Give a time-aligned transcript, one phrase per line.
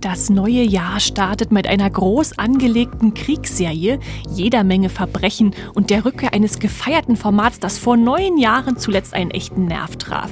[0.00, 3.98] Das neue Jahr startet mit einer groß angelegten Kriegsserie,
[4.30, 9.32] jeder Menge Verbrechen und der Rückkehr eines gefeierten Formats, das vor neun Jahren zuletzt einen
[9.32, 10.30] echten Nerv traf.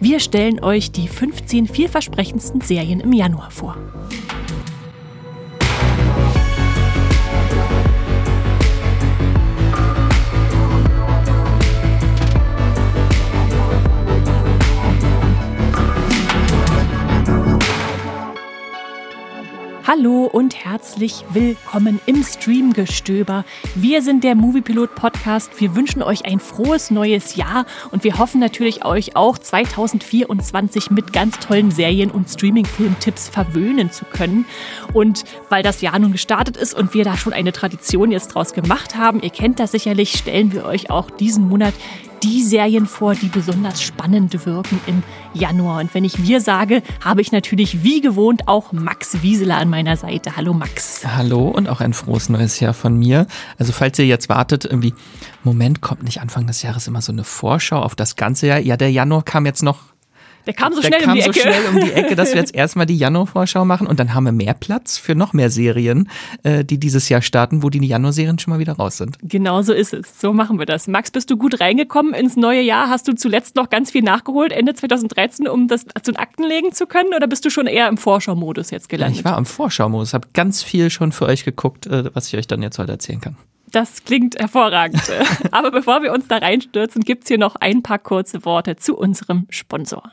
[0.00, 3.76] Wir stellen euch die 15 vielversprechendsten Serien im Januar vor.
[19.88, 23.44] Hallo und herzlich willkommen im Streamgestöber.
[23.76, 25.60] Wir sind der Moviepilot Podcast.
[25.60, 31.12] Wir wünschen euch ein frohes neues Jahr und wir hoffen natürlich euch auch 2024 mit
[31.12, 34.44] ganz tollen Serien und Streaming-Film-Tipps verwöhnen zu können.
[34.92, 38.54] Und weil das Jahr nun gestartet ist und wir da schon eine Tradition jetzt draus
[38.54, 41.74] gemacht haben, ihr kennt das sicherlich, stellen wir euch auch diesen Monat
[42.26, 45.80] die Serien vor, die besonders spannend wirken im Januar.
[45.80, 49.96] Und wenn ich wir sage, habe ich natürlich wie gewohnt auch Max Wieseler an meiner
[49.96, 50.36] Seite.
[50.36, 51.06] Hallo Max.
[51.06, 53.28] Hallo und auch ein frohes neues Jahr von mir.
[53.58, 54.92] Also falls ihr jetzt wartet, irgendwie,
[55.44, 58.58] Moment, kommt nicht Anfang des Jahres immer so eine Vorschau auf das ganze Jahr?
[58.58, 59.78] Ja, der Januar kam jetzt noch
[60.46, 61.40] der kam so der schnell kam um die so Ecke.
[61.40, 64.32] schnell um die Ecke, dass wir jetzt erstmal die Januar-Vorschau machen und dann haben wir
[64.32, 66.08] mehr Platz für noch mehr Serien,
[66.42, 69.18] äh, die dieses Jahr starten, wo die Januar-Serien schon mal wieder raus sind.
[69.22, 70.20] Genau so ist es.
[70.20, 70.86] So machen wir das.
[70.86, 72.88] Max, bist du gut reingekommen ins neue Jahr?
[72.88, 76.72] Hast du zuletzt noch ganz viel nachgeholt, Ende 2013, um das zu den Akten legen
[76.72, 77.12] zu können?
[77.14, 79.18] Oder bist du schon eher im Vorschau-Modus jetzt gelandet?
[79.18, 82.46] Ich war im Vorschau-Modus, habe ganz viel schon für euch geguckt, äh, was ich euch
[82.46, 83.36] dann jetzt heute erzählen kann.
[83.70, 85.02] Das klingt hervorragend.
[85.50, 89.46] Aber bevor wir uns da reinstürzen, gibt's hier noch ein paar kurze Worte zu unserem
[89.50, 90.12] Sponsor.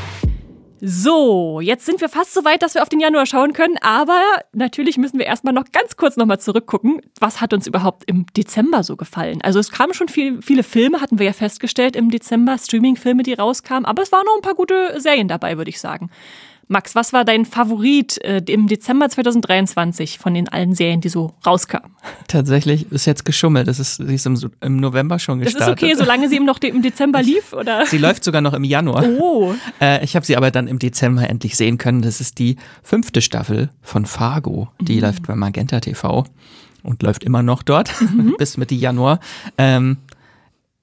[0.83, 4.19] So, jetzt sind wir fast so weit, dass wir auf den Januar schauen können, aber
[4.51, 7.01] natürlich müssen wir erstmal noch ganz kurz nochmal zurückgucken.
[7.19, 9.43] Was hat uns überhaupt im Dezember so gefallen?
[9.43, 13.33] Also es kamen schon viel, viele Filme, hatten wir ja festgestellt im Dezember, Streaming-Filme, die
[13.33, 16.09] rauskamen, aber es waren noch ein paar gute Serien dabei, würde ich sagen.
[16.71, 21.33] Max, was war dein Favorit äh, im Dezember 2023 von den allen Serien, die so
[21.45, 21.91] rauskamen?
[22.27, 23.67] Tatsächlich ist jetzt geschummelt.
[23.67, 25.81] Das ist, sie ist im, im November schon Das gestartet.
[25.81, 27.85] ist okay, solange sie eben noch im Dezember lief, oder?
[27.85, 29.03] Sie läuft sogar noch im Januar.
[29.19, 32.01] Oh, Äh, ich habe sie aber dann im Dezember endlich sehen können.
[32.01, 34.69] Das ist die fünfte Staffel von Fargo.
[34.79, 35.01] Die Mhm.
[35.01, 36.23] läuft bei Magenta TV
[36.83, 38.35] und läuft immer noch dort Mhm.
[38.37, 39.19] bis Mitte Januar.
[39.57, 39.97] Ähm,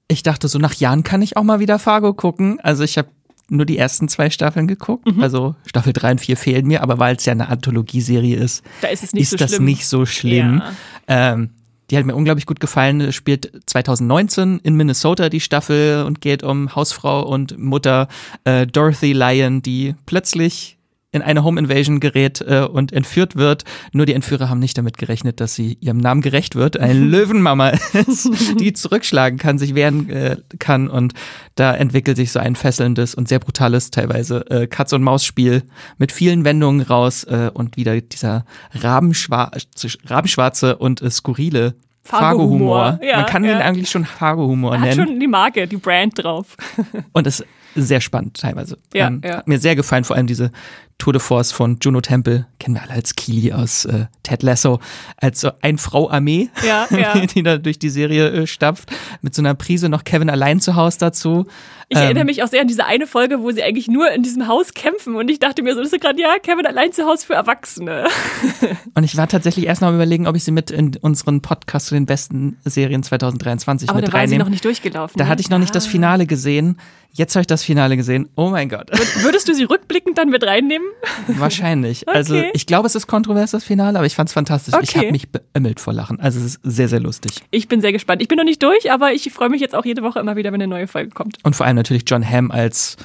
[0.07, 2.59] ich dachte so, nach Jahren kann ich auch mal wieder Fargo gucken.
[2.61, 3.09] Also ich habe
[3.51, 5.05] nur die ersten zwei Staffeln geguckt.
[5.13, 5.21] Mhm.
[5.21, 8.87] Also Staffel 3 und 4 fehlen mir, aber weil es ja eine Anthologieserie ist, da
[8.87, 9.65] ist es nicht ist so das schlimm.
[9.65, 10.61] nicht so schlimm.
[11.07, 11.51] Ähm,
[11.89, 13.11] die hat mir unglaublich gut gefallen.
[13.11, 18.07] Spielt 2019 in Minnesota die Staffel und geht um Hausfrau und Mutter
[18.43, 20.78] äh, Dorothy Lyon, die plötzlich
[21.11, 23.63] in eine Home Invasion gerät äh, und entführt wird.
[23.93, 26.79] Nur die Entführer haben nicht damit gerechnet, dass sie ihrem Namen gerecht wird.
[26.79, 30.87] Eine Löwenmama ist, die zurückschlagen kann, sich wehren äh, kann.
[30.87, 31.13] Und
[31.55, 35.63] da entwickelt sich so ein fesselndes und sehr brutales, teilweise äh, Katz-und-Maus-Spiel
[35.97, 41.75] mit vielen Wendungen raus äh, und wieder dieser rabenschwarze, rabenschwarze und äh, skurrile
[42.09, 42.99] Fargo-Humor.
[43.03, 43.53] Ja, Man kann ja.
[43.53, 45.07] den eigentlich schon Fargo-Humor Hat nennen.
[45.07, 46.57] schon die Marke, die Brand drauf.
[47.13, 48.77] Und ist sehr spannend teilweise.
[48.93, 49.37] Ähm, Ja, ja.
[49.37, 50.51] Hat mir sehr gefallen, vor allem diese
[50.97, 54.79] Tour de Force von Juno Temple, kennen wir alle als Keely aus äh, Ted Lasso,
[55.15, 57.25] als so ein Frau-Armee, Ja, ja.
[57.25, 58.91] die da durch die Serie äh, stapft,
[59.21, 61.45] mit so einer Prise noch Kevin allein zu Hause dazu.
[61.87, 64.23] Ich Ähm, erinnere mich auch sehr an diese eine Folge, wo sie eigentlich nur in
[64.23, 67.05] diesem Haus kämpfen und ich dachte mir so, das ist gerade, ja, Kevin allein zu
[67.05, 68.05] Hause für Erwachsene.
[68.93, 71.87] Und ich war tatsächlich erst noch am überlegen, ob ich sie mit in unseren Podcast
[71.87, 74.43] zu den besten Serien 2023 Aber mit da war sie reinnehme.
[74.43, 75.17] noch nicht durchgelaufen.
[75.17, 75.29] Da ne?
[75.29, 75.89] hatte ich noch nicht das Ah.
[75.89, 76.79] Finale gesehen.
[77.11, 78.29] Jetzt habe ich das Finale gesehen.
[78.35, 78.91] Oh mein Gott.
[79.23, 80.87] Würdest du sie rückblickend dann mit reinnehmen?
[81.27, 82.07] Wahrscheinlich.
[82.07, 82.51] Also Okay.
[82.53, 84.73] ich glaube, es ist kontrovers, das Finale, aber ich fand es fantastisch.
[84.81, 84.99] Ich Okay.
[84.99, 86.19] habe mich beömmelt vor Lachen.
[86.19, 87.31] Also es ist sehr, sehr lustig.
[87.51, 88.21] Ich bin sehr gespannt.
[88.21, 90.51] Ich bin noch nicht durch, aber ich freue mich jetzt auch jede Woche immer wieder,
[90.51, 91.37] wenn eine neue Folge kommt.
[91.43, 92.95] Und vor allem natürlich John Hamm als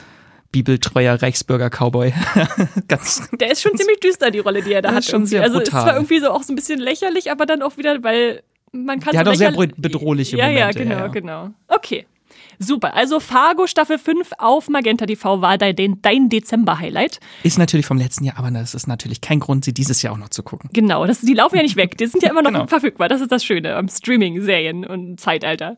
[0.52, 2.12] bibeltreuer Reichsbürger-Cowboy.
[2.88, 5.04] Ganz Der ist schon ziemlich düster, die Rolle, die er da hat.
[5.04, 7.76] Schon sehr also ist zwar irgendwie so auch so ein bisschen lächerlich, aber dann auch
[7.76, 8.42] wieder, weil
[8.74, 10.78] man kann Der so hat auch sehr bedrohliche ja, Momente.
[10.78, 11.06] Ja, genau, ja.
[11.08, 11.50] genau.
[11.68, 12.06] Okay.
[12.58, 12.94] Super.
[12.94, 17.20] Also Fargo Staffel 5 auf Magenta TV war dein, dein Dezember-Highlight.
[17.42, 20.18] Ist natürlich vom letzten Jahr, aber das ist natürlich kein Grund, sie dieses Jahr auch
[20.18, 20.70] noch zu gucken.
[20.72, 21.96] Genau, das, die laufen ja nicht weg.
[21.98, 22.66] Die sind ja immer noch genau.
[22.66, 23.08] verfügbar.
[23.08, 25.76] Das ist das Schöne am Streaming-Serien und Zeitalter.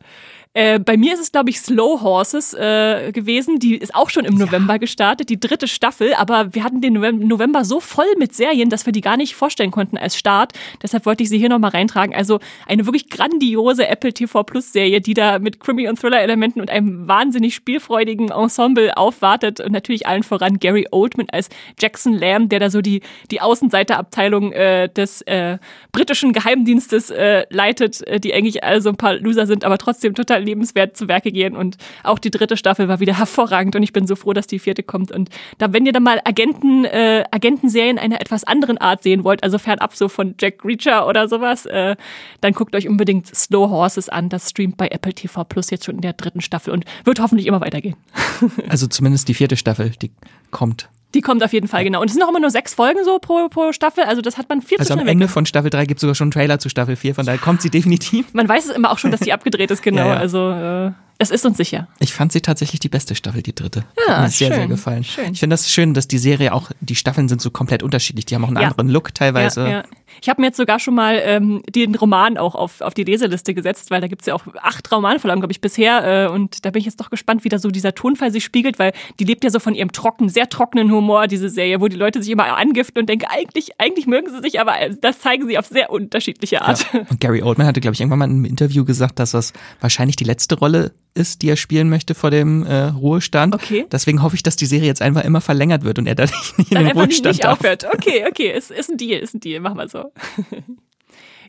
[0.56, 3.58] Äh, bei mir ist es, glaube ich, Slow Horses äh, gewesen.
[3.58, 4.46] Die ist auch schon im ja.
[4.46, 6.14] November gestartet, die dritte Staffel.
[6.14, 9.70] Aber wir hatten den November so voll mit Serien, dass wir die gar nicht vorstellen
[9.70, 10.54] konnten als Start.
[10.82, 12.14] Deshalb wollte ich sie hier nochmal reintragen.
[12.14, 16.70] Also eine wirklich grandiose Apple TV Plus Serie, die da mit Krimi- und Thriller-Elementen und
[16.70, 19.60] einem wahnsinnig spielfreudigen Ensemble aufwartet.
[19.60, 24.52] Und natürlich allen voran Gary Oldman als Jackson Lamb, der da so die, die Außenseiterabteilung
[24.52, 25.58] äh, des äh,
[25.92, 30.14] britischen Geheimdienstes äh, leitet, äh, die eigentlich alle so ein paar Loser sind, aber trotzdem
[30.14, 31.56] total lebenswert zu Werke gehen.
[31.56, 34.58] Und auch die dritte Staffel war wieder hervorragend und ich bin so froh, dass die
[34.58, 35.10] vierte kommt.
[35.12, 39.42] Und da, wenn ihr dann mal Agenten, äh, Agentenserien einer etwas anderen Art sehen wollt,
[39.42, 41.96] also fernab so von Jack Reacher oder sowas, äh,
[42.40, 44.28] dann guckt euch unbedingt Slow Horses an.
[44.28, 47.46] Das streamt bei Apple TV Plus jetzt schon in der dritten Staffel und wird hoffentlich
[47.46, 47.96] immer weitergehen.
[48.68, 50.10] also zumindest die vierte Staffel, die
[50.50, 52.00] kommt die kommt auf jeden Fall, genau.
[52.00, 54.48] Und es sind auch immer nur sechs Folgen so pro, pro Staffel, also das hat
[54.48, 55.30] man viel also zu schnell am Ende weg.
[55.30, 57.62] von Staffel 3 gibt es sogar schon einen Trailer zu Staffel 4, von daher kommt
[57.62, 58.34] sie definitiv.
[58.34, 60.02] Man weiß es immer auch schon, dass die abgedreht ist, genau.
[60.02, 60.16] Ja, ja.
[60.16, 61.88] Also äh, es ist uns sicher.
[61.98, 63.84] Ich fand sie tatsächlich die beste Staffel, die dritte.
[64.06, 65.04] Ja, Hat mir sehr, schön, sehr gefallen.
[65.04, 65.32] Schön.
[65.32, 68.26] Ich finde das schön, dass die Serie auch, die Staffeln sind so komplett unterschiedlich.
[68.26, 68.68] Die haben auch einen ja.
[68.68, 69.62] anderen Look teilweise.
[69.62, 69.82] Ja, ja.
[70.20, 73.54] Ich habe mir jetzt sogar schon mal ähm, den Roman auch auf, auf die Leseliste
[73.54, 76.26] gesetzt, weil da gibt es ja auch acht Romanvorlagen, glaube ich, bisher.
[76.26, 78.78] Äh, und da bin ich jetzt doch gespannt, wie da so dieser Tonfall sich spiegelt,
[78.78, 81.96] weil die lebt ja so von ihrem trockenen, sehr trockenen Humor, diese Serie, wo die
[81.96, 85.58] Leute sich immer angiften und denken, eigentlich, eigentlich mögen sie sich, aber das zeigen sie
[85.58, 86.86] auf sehr unterschiedliche Art.
[86.92, 87.00] Ja.
[87.10, 90.16] Und Gary Oldman hatte, glaube ich, irgendwann mal in einem Interview gesagt, dass das wahrscheinlich
[90.16, 93.54] die letzte Rolle ist, die er spielen möchte vor dem äh, Ruhestand.
[93.54, 93.86] Okay.
[93.90, 96.74] Deswegen hoffe ich, dass die Serie jetzt einfach immer verlängert wird und er dadurch nicht
[96.74, 97.86] Dann in den Ruhestand nicht, nicht aufhört.
[97.92, 99.95] Okay, okay, ist, ist ein Deal, ist ein Deal, machen wir so.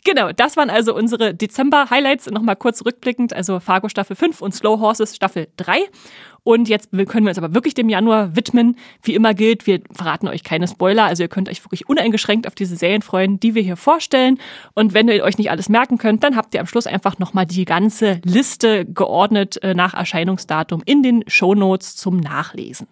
[0.08, 2.32] Genau, das waren also unsere Dezember-Highlights.
[2.32, 5.80] Nochmal kurz rückblickend, also Fargo Staffel 5 und Slow Horses Staffel 3.
[6.44, 8.78] Und jetzt können wir uns aber wirklich dem Januar widmen.
[9.04, 11.04] Wie immer gilt, wir verraten euch keine Spoiler.
[11.04, 14.40] Also ihr könnt euch wirklich uneingeschränkt auf diese Serien freuen, die wir hier vorstellen.
[14.74, 17.46] Und wenn ihr euch nicht alles merken könnt, dann habt ihr am Schluss einfach nochmal
[17.46, 22.88] die ganze Liste geordnet äh, nach Erscheinungsdatum in den Shownotes zum Nachlesen.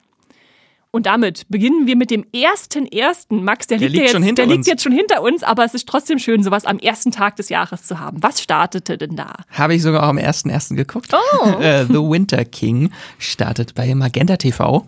[0.95, 3.44] Und damit beginnen wir mit dem ersten ersten.
[3.44, 5.74] Max, der, der liegt, liegt, ja jetzt, der liegt jetzt schon hinter uns, aber es
[5.74, 8.24] ist trotzdem schön, sowas am ersten Tag des Jahres zu haben.
[8.24, 9.33] Was startete denn da?
[9.50, 11.12] Habe ich sogar auch am ersten ersten geguckt.
[11.12, 11.50] Oh.
[11.65, 14.88] Äh, The Winter King startet bei Magenta TV.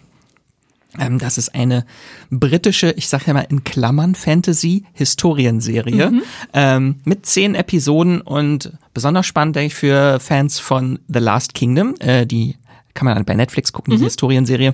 [0.97, 1.85] Ähm, das ist eine
[2.29, 6.21] britische, ich sage ja mal in Klammern, Fantasy-Historienserie mhm.
[6.53, 11.95] ähm, mit zehn Episoden und besonders spannend, denke ich, für Fans von The Last Kingdom.
[11.99, 12.55] Äh, die
[12.93, 14.07] kann man dann bei Netflix gucken, diese mhm.
[14.07, 14.73] Historienserie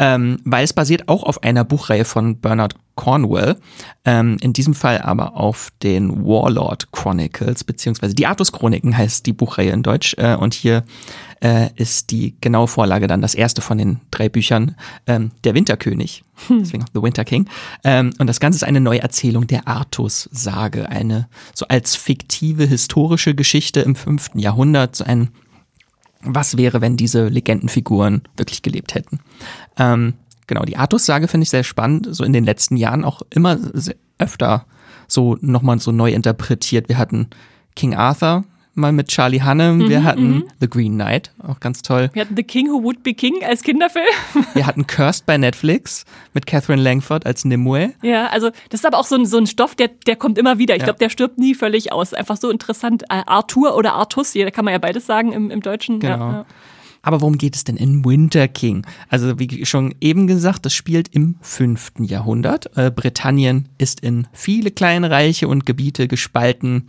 [0.00, 3.56] ähm, weil es basiert auch auf einer Buchreihe von Bernard Cornwell,
[4.04, 9.70] ähm, in diesem Fall aber auf den Warlord Chronicles, beziehungsweise die Artus-Chroniken heißt die Buchreihe
[9.70, 10.84] in Deutsch äh, und hier
[11.40, 14.74] äh, ist die genaue Vorlage dann das erste von den drei Büchern,
[15.06, 16.60] ähm, Der Winterkönig, hm.
[16.60, 17.48] deswegen The Winter King.
[17.84, 23.80] Ähm, und das Ganze ist eine Neuerzählung der Artus-Sage, eine so als fiktive historische Geschichte
[23.80, 25.28] im fünften Jahrhundert, so ein
[26.22, 29.20] was wäre, wenn diese Legendenfiguren wirklich gelebt hätten.
[29.78, 30.14] Ähm,
[30.46, 33.58] genau, die Artus-Sage finde ich sehr spannend, so in den letzten Jahren auch immer
[34.18, 34.66] öfter
[35.08, 36.88] so nochmal so neu interpretiert.
[36.88, 37.28] Wir hatten
[37.74, 38.44] King Arthur,
[38.80, 39.78] mal mit Charlie Hannem.
[39.78, 40.44] Mhm, wir hatten mhm.
[40.60, 42.10] The Green Knight, auch ganz toll.
[42.12, 44.04] Wir hatten The King Who Would Be King als Kinderfilm.
[44.54, 47.92] wir hatten Cursed bei Netflix mit Catherine Langford als Nimue.
[48.02, 50.58] Ja, also das ist aber auch so ein, so ein Stoff, der, der kommt immer
[50.58, 50.74] wieder.
[50.74, 50.86] Ich ja.
[50.86, 52.14] glaube, der stirbt nie völlig aus.
[52.14, 53.04] Einfach so interessant.
[53.04, 56.00] Äh, Arthur oder Artus, da kann man ja beides sagen im, im Deutschen.
[56.00, 56.18] Genau.
[56.18, 56.46] Ja, ja.
[57.02, 58.86] Aber worum geht es denn in Winter King?
[59.08, 62.76] Also wie schon eben gesagt, das spielt im fünften Jahrhundert.
[62.76, 66.88] Äh, Britannien ist in viele kleine Reiche und Gebiete gespalten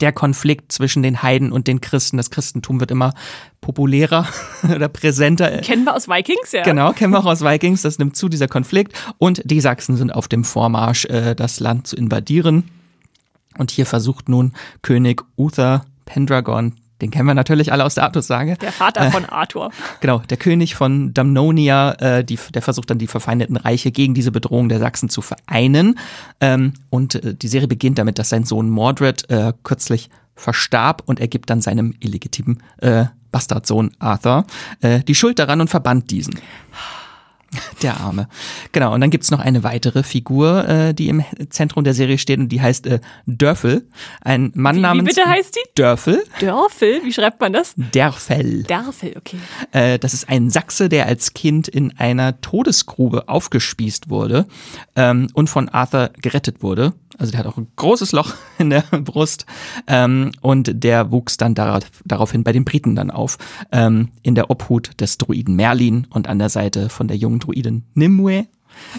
[0.00, 2.16] der Konflikt zwischen den Heiden und den Christen.
[2.16, 3.12] Das Christentum wird immer
[3.60, 4.26] populärer
[4.74, 5.58] oder präsenter.
[5.58, 6.62] Kennen wir aus Vikings, ja.
[6.62, 7.82] Genau, kennen wir auch aus Vikings.
[7.82, 8.92] Das nimmt zu, dieser Konflikt.
[9.18, 12.70] Und die Sachsen sind auf dem Vormarsch, äh, das Land zu invadieren.
[13.58, 14.52] Und hier versucht nun
[14.82, 18.56] König Uther Pendragon den kennen wir natürlich alle aus der Artus-Sage.
[18.60, 19.70] Der Vater äh, von Arthur.
[20.00, 24.30] Genau, der König von Damnonia, äh, die, der versucht dann die verfeindeten Reiche gegen diese
[24.30, 25.98] Bedrohung der Sachsen zu vereinen.
[26.40, 31.20] Ähm, und äh, die Serie beginnt damit, dass sein Sohn Mordred äh, kürzlich verstarb und
[31.20, 34.44] er gibt dann seinem illegitimen äh, Bastardsohn Arthur
[34.80, 36.34] äh, die Schuld daran und verbannt diesen.
[37.82, 38.28] Der Arme.
[38.72, 42.38] Genau, und dann gibt's noch eine weitere Figur, äh, die im Zentrum der Serie steht
[42.38, 43.88] und die heißt äh, Dörfel.
[44.20, 45.68] Ein Mann Wie, namens wie bitte heißt die?
[45.74, 46.22] Dörfel.
[46.40, 47.00] Dörfel?
[47.02, 47.74] Wie schreibt man das?
[47.76, 48.62] Derfel.
[48.64, 49.38] Dörfel, okay.
[49.72, 54.46] Äh, das ist ein Sachse, der als Kind in einer Todesgrube aufgespießt wurde
[54.94, 56.92] ähm, und von Arthur gerettet wurde.
[57.20, 59.44] Also der hat auch ein großes Loch in der Brust
[59.86, 63.36] ähm, und der wuchs dann darauf, daraufhin bei den Briten dann auf,
[63.72, 67.84] ähm, in der Obhut des Druiden Merlin und an der Seite von der jungen Druidin
[67.94, 68.46] Nimue.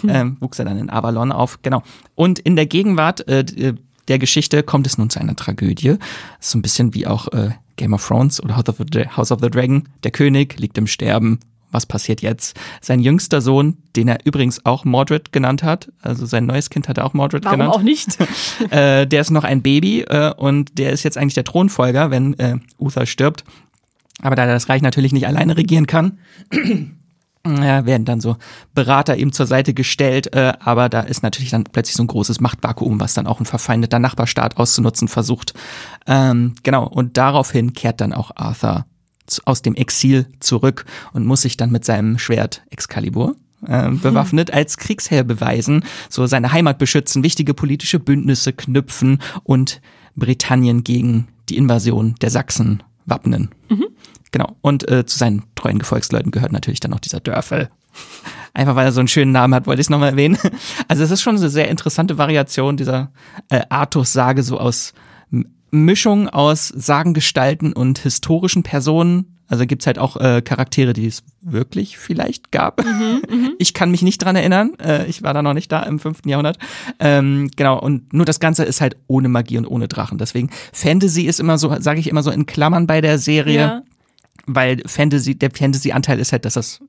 [0.06, 1.82] Ähm, wuchs er dann in Avalon auf, genau.
[2.14, 3.74] Und in der Gegenwart äh,
[4.08, 5.96] der Geschichte kommt es nun zu einer Tragödie.
[6.40, 9.40] So ein bisschen wie auch äh, Game of Thrones oder House of, the, House of
[9.40, 9.88] the Dragon.
[10.04, 11.40] Der König liegt im Sterben.
[11.70, 12.54] Was passiert jetzt?
[12.82, 16.98] Sein jüngster Sohn, den er übrigens auch Mordred genannt hat, also sein neues Kind hat
[16.98, 17.74] er auch Mordred Warum genannt.
[17.74, 18.18] auch nicht?
[18.70, 22.34] äh, der ist noch ein Baby äh, und der ist jetzt eigentlich der Thronfolger, wenn
[22.38, 23.44] äh, Uther stirbt.
[24.20, 26.18] Aber da er das Reich natürlich nicht alleine regieren kann,
[27.46, 28.36] ja, werden dann so
[28.74, 32.40] Berater ihm zur Seite gestellt, äh, aber da ist natürlich dann plötzlich so ein großes
[32.40, 35.54] Machtvakuum, was dann auch ein verfeindeter Nachbarstaat auszunutzen versucht.
[36.06, 38.86] Ähm, genau, und daraufhin kehrt dann auch Arthur
[39.44, 44.76] aus dem Exil zurück und muss sich dann mit seinem Schwert Excalibur äh, bewaffnet als
[44.76, 49.80] Kriegsherr beweisen, so seine Heimat beschützen, wichtige politische Bündnisse knüpfen und
[50.14, 53.50] Britannien gegen die Invasion der Sachsen wappnen.
[54.32, 54.56] Genau.
[54.62, 57.68] Und äh, zu seinen treuen Gefolgsleuten gehört natürlich dann auch dieser Dörfel.
[58.54, 60.38] Einfach weil er so einen schönen Namen hat, wollte ich es nochmal erwähnen.
[60.88, 63.12] Also es ist schon eine sehr interessante Variation dieser
[63.50, 64.94] äh, Artus-Sage, so aus
[65.70, 69.31] Mischung aus Sagengestalten und historischen Personen.
[69.48, 72.82] Also gibt's halt auch äh, Charaktere, die es wirklich vielleicht gab.
[73.58, 74.72] ich kann mich nicht dran erinnern.
[74.82, 76.58] Äh, ich war da noch nicht da im fünften Jahrhundert.
[76.98, 80.16] Ähm, genau, und nur das Ganze ist halt ohne Magie und ohne Drachen.
[80.16, 83.82] Deswegen, Fantasy ist immer so, sage ich immer so in Klammern bei der Serie Ja.
[84.46, 86.80] weil Fantasy, der Fantasy-Anteil ist halt, dass das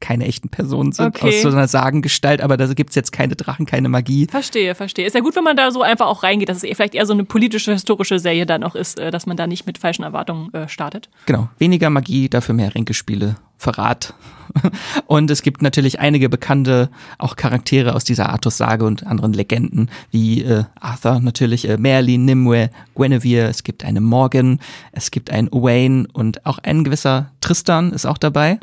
[0.00, 1.28] keine echten Personen sind Okay.
[1.28, 4.26] aus so einer Sagengestalt, aber da gibt's jetzt keine Drachen, keine Magie.
[4.30, 5.06] Verstehe, verstehe.
[5.06, 7.12] Ist ja gut, wenn man da so einfach auch reingeht, dass es vielleicht eher so
[7.12, 10.52] eine politische, historische Serie dann auch ist, äh, dass man da nicht mit falschen Erwartungen
[10.52, 11.08] äh, startet.
[11.26, 14.14] Genau, weniger Magie, dafür mehr Ränkespiele, Verrat.
[15.06, 20.42] Und es gibt natürlich einige bekannte auch Charaktere aus dieser Artus-Sage und anderen Legenden, wie
[20.42, 24.60] äh, Arthur natürlich, äh, Merlin, Nimue, Guinevere, es gibt eine Morgan,
[24.92, 28.58] es gibt einen Owain und auch ein gewisser Tristan ist auch dabei.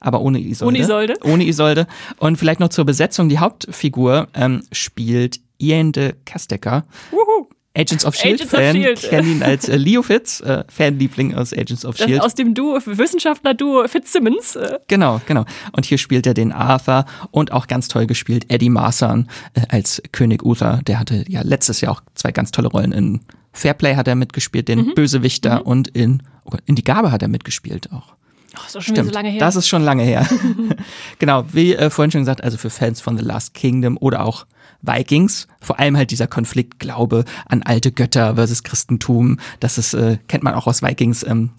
[0.00, 0.68] Aber ohne Isolde.
[0.68, 1.14] Ohne Isolde.
[1.24, 1.86] Ohne Isolde.
[2.18, 3.28] Und vielleicht noch zur Besetzung.
[3.28, 6.84] Die Hauptfigur ähm, spielt Ian de Castecker.
[7.10, 7.48] Wuhu.
[7.76, 8.76] Agents of Shield Agents of Fan.
[8.76, 9.00] S.H.I.E.L.D..
[9.04, 12.20] Ich kenne ihn als äh, Leo Fitz, äh, Fanliebling aus Agents of Das Shield.
[12.22, 14.56] aus dem Duo, Wissenschaftler-Duo Fitzsimmons.
[14.56, 15.44] Äh, Genau, genau.
[15.72, 20.02] Und hier spielt er den Arthur und auch ganz toll gespielt Eddie Marsan äh, als
[20.10, 20.80] König Uther.
[20.86, 23.20] Der hatte ja letztes Jahr auch zwei ganz tolle Rollen in
[23.52, 27.28] Fairplay hat er mitgespielt, den Bösewichter und in, oh Gott, in Die Gabe hat er
[27.28, 28.14] mitgespielt auch.
[28.62, 29.40] Oh, ist schon wieder so lange her.
[29.40, 30.26] Das ist schon lange her.
[31.18, 34.46] genau, wie äh, vorhin schon gesagt, also für Fans von The Last Kingdom oder auch
[34.82, 40.18] Vikings, vor allem halt dieser Konflikt Glaube an alte Götter versus Christentum, das ist, äh,
[40.28, 41.50] kennt man auch aus Vikings, ähm,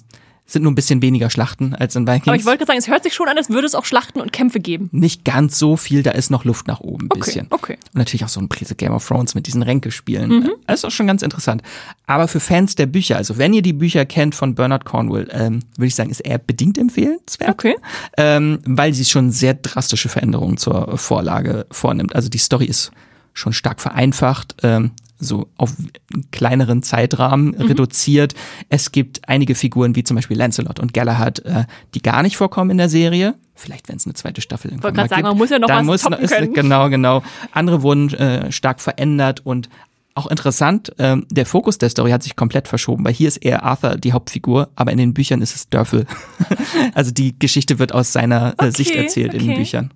[0.51, 2.27] sind nur ein bisschen weniger Schlachten als in Vikings.
[2.27, 4.19] Aber ich wollte gerade sagen, es hört sich schon an, als würde es auch Schlachten
[4.19, 4.89] und Kämpfe geben.
[4.91, 7.47] Nicht ganz so viel, da ist noch Luft nach oben ein Okay, bisschen.
[7.51, 7.77] okay.
[7.93, 10.49] Und natürlich auch so ein Prise Game of Thrones mit diesen Ränkespielen.
[10.67, 11.61] Das ist auch schon ganz interessant.
[12.07, 15.59] Aber für Fans der Bücher, also wenn ihr die Bücher kennt von Bernard Cornwell, ähm,
[15.77, 17.49] würde ich sagen, ist er bedingt empfehlenswert.
[17.51, 17.75] Okay.
[18.17, 22.15] Ähm, weil sie schon sehr drastische Veränderungen zur Vorlage vornimmt.
[22.15, 22.91] Also die Story ist
[23.33, 24.55] schon stark vereinfacht.
[24.63, 28.33] Ähm, so auf einen kleineren Zeitrahmen reduziert.
[28.69, 32.71] Es gibt einige Figuren wie zum Beispiel Lancelot und Galahad, äh, die gar nicht vorkommen
[32.71, 33.35] in der Serie.
[33.53, 35.29] Vielleicht, wenn es eine zweite Staffel irgendwann Wollte mal sagen, gibt.
[35.29, 36.53] man muss ja noch Dann was muss ist, können.
[36.53, 37.23] Genau, genau.
[37.51, 39.69] Andere wurden äh, stark verändert und
[40.15, 43.63] auch interessant, ähm, der Fokus der Story hat sich komplett verschoben, weil hier ist eher
[43.63, 46.05] Arthur die Hauptfigur, aber in den Büchern ist es Dörfel.
[46.93, 49.59] also die Geschichte wird aus seiner äh, Sicht Okay, erzählt in den okay.
[49.59, 49.93] Büchern.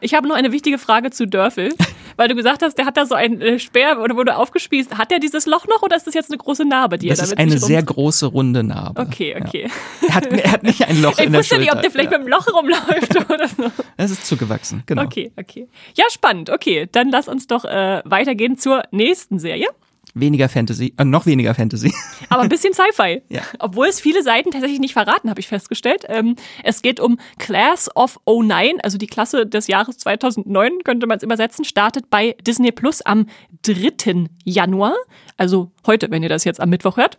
[0.00, 1.72] Ich habe noch eine wichtige Frage zu Dörfel,
[2.16, 4.98] weil du gesagt hast, der hat da so ein äh, Speer oder wurde aufgespießt.
[4.98, 7.24] Hat er dieses Loch noch oder ist das jetzt eine große Narbe, die Das er
[7.24, 9.02] ist damit eine sich sehr rum- große runde Narbe.
[9.02, 9.68] Okay, okay.
[10.00, 10.08] Ja.
[10.08, 11.64] Er, hat, er hat nicht ein Loch Ich in der wusste Schulter.
[11.70, 12.18] nicht, ob der vielleicht ja.
[12.18, 13.70] mit dem Loch rumläuft oder so.
[13.96, 15.02] Es ist zugewachsen, genau.
[15.02, 15.68] Okay, okay.
[15.94, 16.50] Ja, spannend.
[16.50, 19.66] Okay, dann lass uns doch äh, weitergehen zur nächsten Serie.
[20.14, 21.92] Weniger Fantasy, äh, noch weniger Fantasy.
[22.28, 23.22] Aber ein bisschen Sci-Fi.
[23.28, 23.42] Ja.
[23.58, 26.04] Obwohl es viele Seiten tatsächlich nicht verraten, habe ich festgestellt.
[26.08, 31.16] Ähm, es geht um Class of 09, also die Klasse des Jahres 2009, könnte man
[31.16, 33.26] es übersetzen, startet bei Disney Plus am
[33.62, 34.26] 3.
[34.44, 34.94] Januar,
[35.38, 37.16] also heute, wenn ihr das jetzt am Mittwoch hört.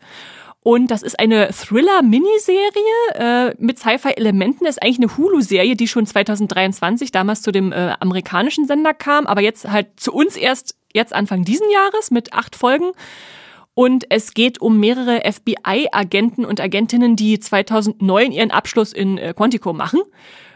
[0.64, 2.70] Und das ist eine Thriller-Miniserie
[3.16, 4.66] äh, mit Sci-Fi-Elementen.
[4.66, 9.42] Ist eigentlich eine Hulu-Serie, die schon 2023 damals zu dem äh, amerikanischen Sender kam, aber
[9.42, 12.92] jetzt halt zu uns erst jetzt Anfang diesen Jahres mit acht Folgen.
[13.76, 19.74] Und es geht um mehrere FBI-Agenten und Agentinnen, die 2009 ihren Abschluss in äh, Quantico
[19.74, 20.02] machen.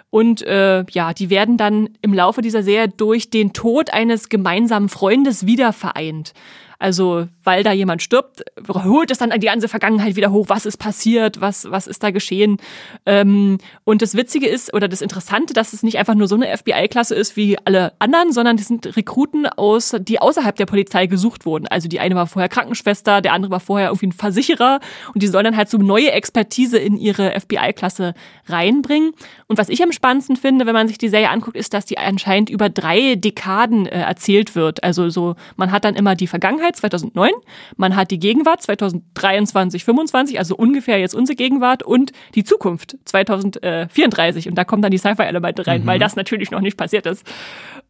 [0.09, 4.87] Und äh, ja, die werden dann im Laufe dieser Serie durch den Tod eines gemeinsamen
[4.87, 6.33] Freundes wieder vereint.
[6.79, 10.45] Also, weil da jemand stirbt, holt es dann die ganze Vergangenheit wieder hoch.
[10.49, 11.41] Was ist passiert?
[11.41, 12.57] Was, was ist da geschehen?
[13.05, 16.55] Ähm, und das Witzige ist, oder das Interessante, dass es nicht einfach nur so eine
[16.55, 21.45] FBI-Klasse ist wie alle anderen, sondern das sind Rekruten aus, die außerhalb der Polizei gesucht
[21.45, 21.67] wurden.
[21.67, 24.79] Also die eine war vorher Krankenschwester, der andere war vorher irgendwie ein Versicherer
[25.13, 28.13] und die sollen dann halt so neue Expertise in ihre FBI-Klasse
[28.47, 29.13] reinbringen.
[29.47, 31.97] Und was ich am spannendsten finde, wenn man sich die Serie anguckt, ist, dass die
[31.97, 34.83] anscheinend über drei Dekaden äh, erzählt wird.
[34.83, 37.31] Also so, man hat dann immer die Vergangenheit, Vergangenheit 2009,
[37.77, 44.49] man hat die Gegenwart 2023, 25, also ungefähr jetzt unsere Gegenwart und die Zukunft 2034
[44.49, 45.87] und da kommen dann die Sci-Fi-Elemente rein, mhm.
[45.87, 47.25] weil das natürlich noch nicht passiert ist.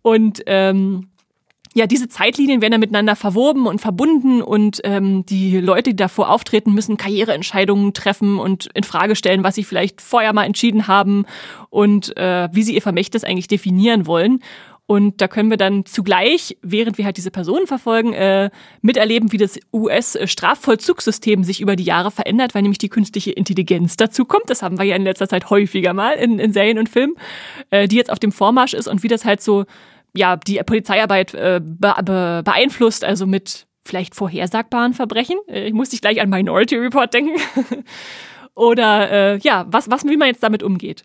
[0.01, 1.09] Und ähm,
[1.73, 6.31] ja, diese Zeitlinien werden dann miteinander verwoben und verbunden und ähm, die Leute, die davor
[6.31, 11.25] auftreten, müssen Karriereentscheidungen treffen und in Frage stellen, was sie vielleicht vorher mal entschieden haben
[11.69, 14.39] und äh, wie sie ihr Vermächtnis eigentlich definieren wollen.
[14.87, 18.49] Und da können wir dann zugleich, während wir halt diese Personen verfolgen, äh,
[18.81, 24.23] miterleben, wie das US-Strafvollzugssystem sich über die Jahre verändert, weil nämlich die künstliche Intelligenz dazu
[24.23, 24.49] kommt.
[24.49, 27.15] Das haben wir ja in letzter Zeit häufiger mal in, in Serien und Filmen,
[27.69, 29.65] äh, die jetzt auf dem Vormarsch ist und wie das halt so,
[30.15, 35.37] ja, die Polizeiarbeit äh, be be beeinflusst, also mit vielleicht vorhersagbaren Verbrechen.
[35.49, 37.37] Äh, ich muss nicht gleich an Minority Report denken.
[38.55, 41.03] Oder äh, ja, was, was, wie man jetzt damit umgeht.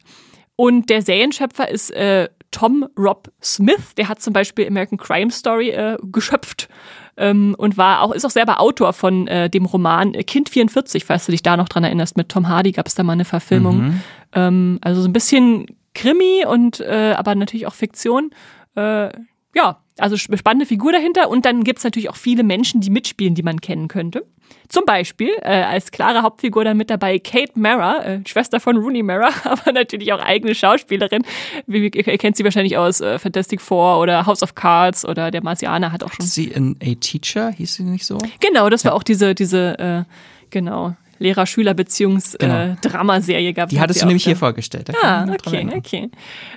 [0.55, 5.71] Und der Serienschöpfer ist äh, Tom Rob Smith, der hat zum Beispiel American Crime Story
[5.71, 6.69] äh, geschöpft
[7.17, 11.27] ähm, und war auch, ist auch selber Autor von äh, dem Roman Kind 44, falls
[11.27, 12.17] du dich da noch dran erinnerst.
[12.17, 13.77] Mit Tom Hardy gab es da mal eine Verfilmung.
[13.79, 14.01] Mhm.
[14.35, 18.31] Ähm, also so ein bisschen Krimi und äh, aber natürlich auch Fiktion.
[18.77, 19.11] Äh,
[19.55, 21.29] ja, also spannende Figur dahinter.
[21.29, 24.27] Und dann gibt's natürlich auch viele Menschen, die mitspielen, die man kennen könnte.
[24.69, 29.03] Zum Beispiel äh, als klare Hauptfigur dann mit dabei Kate Mara, äh, Schwester von Rooney
[29.03, 31.25] Mara, aber natürlich auch eigene Schauspielerin.
[31.67, 35.43] Wie, ihr kennt sie wahrscheinlich aus äh, Fantastic Four oder House of Cards oder Der
[35.43, 36.25] Marsianer hat auch schon.
[36.25, 37.51] Ist sie in A Teacher?
[37.51, 38.19] Hieß sie nicht so?
[38.41, 40.05] Genau, das war auch diese, diese, äh,
[40.51, 40.95] genau.
[41.23, 43.49] Lehrer-Schüler-Beziehungs-Dramaserie genau.
[43.49, 43.69] äh, gab.
[43.71, 44.91] Die hattest du nämlich hier vorgestellt.
[44.91, 46.11] Da ah, okay, okay.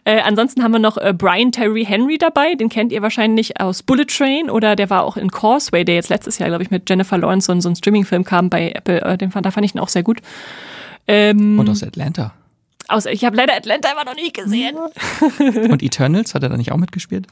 [0.03, 3.83] Äh, ansonsten haben wir noch äh, Brian Terry Henry dabei, den kennt ihr wahrscheinlich aus
[3.83, 6.89] Bullet Train oder der war auch in Causeway, der jetzt letztes Jahr, glaube ich, mit
[6.89, 9.01] Jennifer Lawrence so, so ein Streaming-Film kam bei Apple.
[9.01, 10.21] Äh, den fand, da fand ich ihn auch sehr gut.
[11.07, 12.33] Ähm, Und aus Atlanta.
[12.87, 14.75] Aus, ich habe leider Atlanta immer noch nie gesehen.
[15.71, 17.27] Und Eternals, hat er da nicht auch mitgespielt?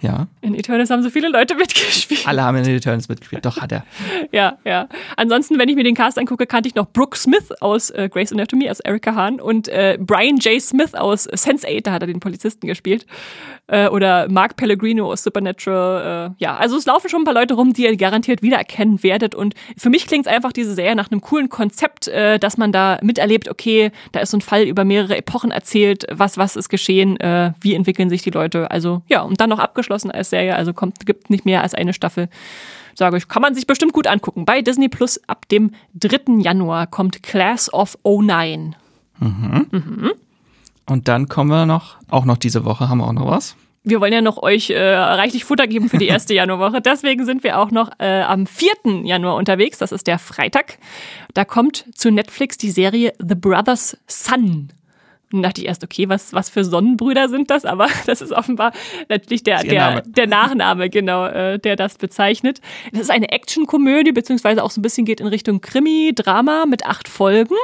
[0.00, 0.26] Ja.
[0.42, 2.28] In Eternals haben so viele Leute mitgespielt.
[2.28, 3.44] Alle haben in Eternals mitgespielt.
[3.44, 3.84] Doch, hat er.
[4.32, 4.88] ja, ja.
[5.16, 8.32] Ansonsten, wenn ich mir den Cast angucke, kannte ich noch Brooke Smith aus äh, Grey's
[8.32, 10.60] Anatomy, aus Erika Hahn und äh, Brian J.
[10.60, 13.06] Smith aus Sense8, da hat er den Polizisten gespielt.
[13.68, 16.34] Äh, oder Mark Pellegrino aus Supernatural.
[16.38, 19.34] Äh, ja, also es laufen schon ein paar Leute rum, die ihr garantiert wiedererkennen werdet.
[19.34, 22.70] Und für mich klingt es einfach diese Serie nach einem coolen Konzept, äh, dass man
[22.70, 26.68] da miterlebt, okay, da ist so ein Fall über mehrere Epochen erzählt, was, was ist
[26.68, 28.70] geschehen, äh, wie entwickeln sich die Leute.
[28.70, 31.92] Also ja, und dann noch abgeschlossen als Serie, also kommt, gibt nicht mehr als eine
[31.92, 32.28] Staffel
[32.98, 34.44] sage ich, kann man sich bestimmt gut angucken.
[34.44, 36.40] Bei Disney Plus ab dem 3.
[36.40, 38.74] Januar kommt Class of 09.
[39.18, 39.66] Mhm.
[39.70, 40.12] Mhm.
[40.86, 43.56] Und dann kommen wir noch, auch noch diese Woche haben wir auch noch was.
[43.82, 46.80] Wir wollen ja noch euch äh, reichlich Futter geben für die erste Januarwoche.
[46.80, 49.04] Deswegen sind wir auch noch äh, am 4.
[49.04, 49.78] Januar unterwegs.
[49.78, 50.78] Das ist der Freitag.
[51.34, 54.72] Da kommt zu Netflix die Serie The Brothers Sun.
[55.36, 57.64] Und dachte ich erst, okay, was, was für Sonnenbrüder sind das?
[57.64, 58.72] Aber das ist offenbar
[59.08, 62.60] natürlich der, der, der Nachname, genau, äh, der das bezeichnet.
[62.92, 66.86] Das ist eine Actionkomödie, beziehungsweise auch so ein bisschen geht in Richtung Krimi, Drama mit
[66.86, 67.56] acht Folgen.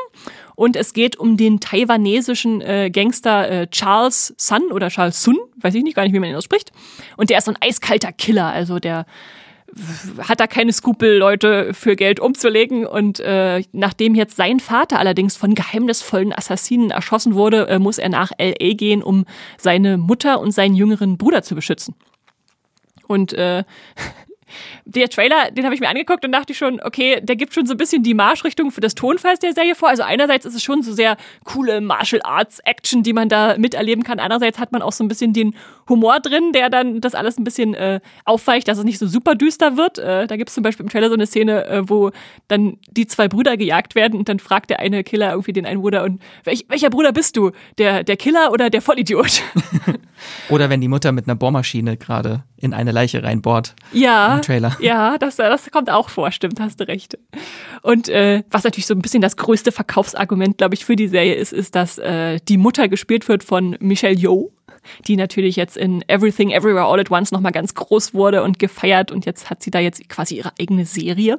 [0.54, 5.74] Und es geht um den taiwanesischen äh, Gangster äh, Charles Sun oder Charles Sun, weiß
[5.74, 6.72] ich nicht gar nicht, wie man ihn ausspricht.
[7.16, 9.06] Und der ist so ein eiskalter Killer, also der
[10.18, 12.86] hat da keine Skrupel, Leute für Geld umzulegen.
[12.86, 18.08] Und äh, nachdem jetzt sein Vater allerdings von geheimnisvollen Assassinen erschossen wurde, äh, muss er
[18.08, 19.24] nach LA gehen, um
[19.58, 21.94] seine Mutter und seinen jüngeren Bruder zu beschützen.
[23.06, 23.64] Und äh,
[24.84, 27.74] der Trailer, den habe ich mir angeguckt und dachte schon, okay, der gibt schon so
[27.74, 29.88] ein bisschen die Marschrichtung für das Tonfall der Serie vor.
[29.88, 34.04] Also einerseits ist es schon so sehr coole Martial Arts Action, die man da miterleben
[34.04, 34.18] kann.
[34.18, 35.54] Andererseits hat man auch so ein bisschen den
[35.88, 39.34] Humor drin, der dann das alles ein bisschen äh, aufweicht, dass es nicht so super
[39.34, 39.98] düster wird.
[39.98, 42.10] Äh, da gibt es zum Beispiel im Trailer so eine Szene, äh, wo
[42.48, 45.80] dann die zwei Brüder gejagt werden und dann fragt der eine Killer irgendwie den einen
[45.80, 47.50] Bruder und welch, welcher Bruder bist du?
[47.78, 49.42] Der, der Killer oder der Vollidiot?
[50.48, 53.74] oder wenn die Mutter mit einer Bohrmaschine gerade in eine Leiche reinbohrt.
[53.92, 54.36] Ja.
[54.36, 54.76] Im Trailer.
[54.80, 57.18] Ja, das, das kommt auch vor, stimmt, hast du recht.
[57.82, 61.34] Und äh, was natürlich so ein bisschen das größte Verkaufsargument, glaube ich, für die Serie
[61.34, 64.52] ist, ist, dass äh, die Mutter gespielt wird von Michelle Yeoh
[65.06, 69.12] die natürlich jetzt in Everything Everywhere All at Once nochmal ganz groß wurde und gefeiert
[69.12, 71.38] und jetzt hat sie da jetzt quasi ihre eigene Serie.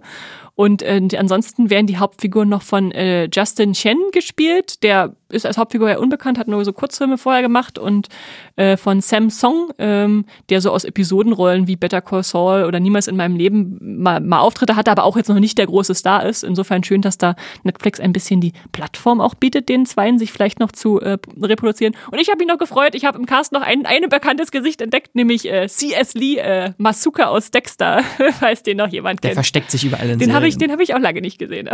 [0.56, 4.84] Und äh, ansonsten werden die Hauptfiguren noch von äh, Justin Chen gespielt.
[4.84, 7.80] Der ist als Hauptfigur ja unbekannt, hat nur so Kurzfilme vorher gemacht.
[7.80, 8.08] Und
[8.56, 13.08] äh, von Sam Song, ähm, der so aus Episodenrollen wie Better Call Saul oder Niemals
[13.08, 16.24] in meinem Leben mal, mal Auftritte hatte, aber auch jetzt noch nicht der große Star
[16.24, 16.44] ist.
[16.44, 20.60] Insofern schön, dass da Netflix ein bisschen die Plattform auch bietet, den Zweien sich vielleicht
[20.60, 21.96] noch zu äh, reproduzieren.
[22.12, 24.82] Und ich habe mich noch gefreut, ich habe im Cast noch ein, ein bekanntes Gesicht
[24.82, 26.13] entdeckt, nämlich äh, C.S.
[26.13, 28.04] Lee, äh, Masuka aus Dexter,
[28.39, 29.36] falls den noch jemand Der kennt.
[29.36, 30.69] versteckt sich überall in Den habe ich, Serien.
[30.69, 31.69] den habe ich auch lange nicht gesehen.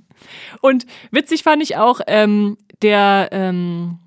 [0.60, 3.98] Und witzig fand ich auch, ähm, der, ähm,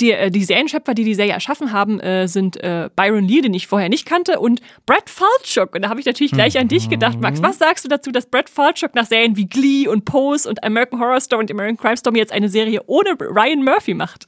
[0.00, 3.52] die, äh, die Serienschöpfer, die die Serie erschaffen haben, äh, sind äh, Byron Lee, den
[3.54, 5.74] ich vorher nicht kannte, und Brad Falchuk.
[5.74, 7.42] Und da habe ich natürlich gleich an dich gedacht, Max.
[7.42, 11.00] Was sagst du dazu, dass Brad Falchuk nach Serien wie Glee und Pose und American
[11.00, 14.27] Horror Story und American Crime Story jetzt eine Serie ohne Ryan Murphy macht?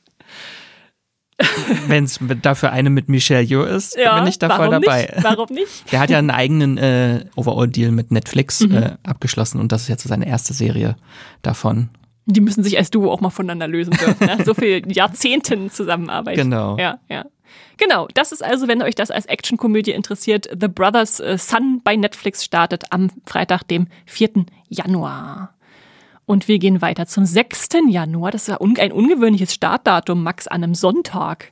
[1.89, 5.11] Wenn es dafür eine mit Michelle Yeoh ist, bin ich da voll dabei.
[5.13, 5.25] Nicht?
[5.25, 5.85] Warum nicht?
[5.93, 8.77] Der hat ja einen eigenen äh, Overall-Deal mit Netflix Mhm.
[8.77, 10.97] äh, abgeschlossen und das ist jetzt seine erste Serie
[11.43, 11.89] davon.
[12.27, 14.27] Die müssen sich als Duo auch mal voneinander lösen dürfen.
[14.27, 16.37] Nach so viel Jahrzehnten Zusammenarbeit.
[16.37, 16.77] Genau.
[16.79, 17.25] Ja, ja.
[17.79, 21.97] Genau, das ist also, wenn euch das als Actionkomödie interessiert, The Brothers äh, Son bei
[21.97, 24.45] Netflix startet am Freitag, dem 4.
[24.69, 25.55] Januar.
[26.31, 27.71] Und wir gehen weiter zum 6.
[27.89, 28.31] Januar.
[28.31, 31.51] Das un ein ungewöhnliches Startdatum, Max, an einem Sonntag.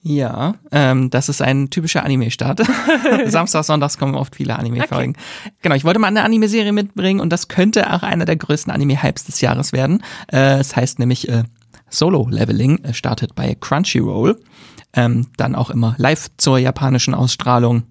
[0.00, 2.62] Ja, ähm, das ist ein typischer Anime-Start.
[3.26, 5.18] Samstag, Sonntags kommen oft viele Anime-Folgen.
[5.60, 9.26] Genau, ich wollte mal eine Anime-Serie mitbringen und das könnte auch einer der größten Anime-Hypes
[9.26, 10.02] des Jahres werden.
[10.32, 11.44] Äh, es heißt nämlich äh,
[11.90, 14.40] Solo Leveling, äh, startet bei Crunchyroll.
[14.94, 17.82] Ähm, dann auch immer live zur japanischen Ausstrahlung.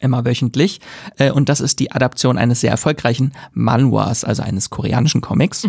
[0.00, 0.80] Immer wöchentlich.
[1.18, 5.64] Äh, und das ist die Adaption eines sehr erfolgreichen Manhwas, also eines koreanischen Comics.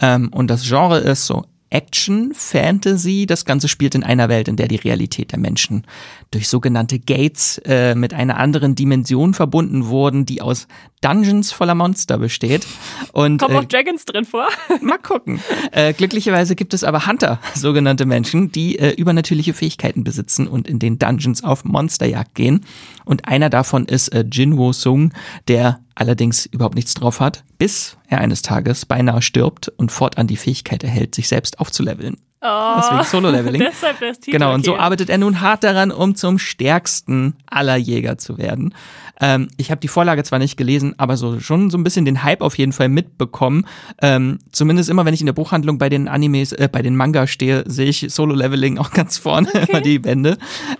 [0.00, 3.26] Ähm, und das Genre ist so Action, Fantasy.
[3.26, 5.84] Das Ganze spielt in einer Welt, in der die Realität der Menschen
[6.32, 10.66] durch sogenannte Gates äh, mit einer anderen Dimension verbunden wurden, die aus
[11.00, 12.66] Dungeons voller Monster besteht.
[13.12, 14.48] Und Kommen äh, auch Dragons drin vor?
[14.80, 15.40] Mal gucken.
[15.70, 20.78] Äh, glücklicherweise gibt es aber Hunter, sogenannte Menschen, die äh, übernatürliche Fähigkeiten besitzen und in
[20.80, 22.66] den Dungeons auf Monsterjagd gehen.
[23.04, 25.12] Und einer davon ist äh, Jinwo Sung,
[25.48, 30.36] der allerdings überhaupt nichts drauf hat, bis er eines Tages beinahe stirbt und fortan die
[30.36, 32.16] Fähigkeit erhält, sich selbst aufzuleveln.
[32.42, 33.60] Deswegen Solo-Leveling.
[33.70, 34.38] Deshalb das Titel.
[34.38, 34.80] Genau, und so okay.
[34.80, 38.74] arbeitet er nun hart daran, um zum stärksten aller Jäger zu werden.
[39.20, 42.22] Ähm, ich habe die Vorlage zwar nicht gelesen, aber so schon so ein bisschen den
[42.22, 43.66] Hype auf jeden Fall mitbekommen.
[44.00, 47.26] Ähm, zumindest immer, wenn ich in der Buchhandlung bei den Animes, äh, bei den Manga
[47.26, 50.38] stehe, sehe ich Solo-Leveling auch ganz vorne, immer die Bände.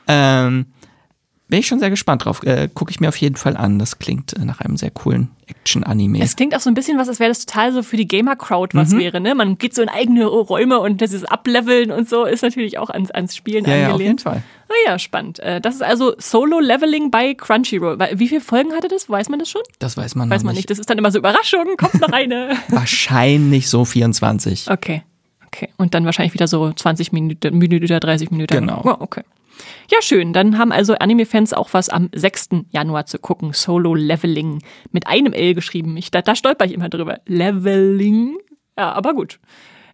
[0.08, 0.64] Ähm,
[1.50, 2.42] bin ich schon sehr gespannt drauf.
[2.44, 3.78] Äh, Gucke ich mir auf jeden Fall an.
[3.78, 6.20] Das klingt äh, nach einem sehr coolen Action-Anime.
[6.22, 8.76] Es klingt auch so ein bisschen was, als wäre das total so für die Gamer-Crowd
[8.76, 8.98] was Mhm.
[8.98, 9.20] wäre.
[9.20, 9.34] Ne?
[9.34, 13.10] Man geht so in eigene Räume und dieses Ableveln und so ist natürlich auch ans,
[13.10, 14.20] ans Spielen Ja, ja, auf jeden angelehnt.
[14.22, 14.42] Fall.
[14.68, 15.40] Ah ja, spannend.
[15.40, 17.98] Äh, Das ist also Solo-Leveling bei Crunchyroll.
[18.14, 19.10] Wie viele Folgen hatte das?
[19.10, 19.62] Weiß man das schon?
[19.80, 20.60] Das weiß man Weiß man nicht.
[20.60, 20.70] nicht.
[20.70, 22.56] Das ist dann immer so Überraschung, kommt noch eine.
[22.68, 24.70] Wahrscheinlich so 24.
[24.70, 25.02] Okay.
[25.46, 25.68] Okay.
[25.78, 28.54] Und dann wahrscheinlich wieder so 20 Minuten, Minuten, 30 Minuten.
[28.54, 28.82] Genau.
[28.84, 29.22] Oh, okay.
[29.90, 30.32] Ja, schön.
[30.32, 32.50] Dann haben also Anime-Fans auch was am 6.
[32.70, 33.52] Januar zu gucken.
[33.52, 34.62] Solo Leveling.
[34.92, 35.96] Mit einem L geschrieben.
[35.96, 37.20] Ich, da, da stolper ich immer drüber.
[37.26, 38.38] Leveling.
[38.78, 39.38] Ja, aber gut.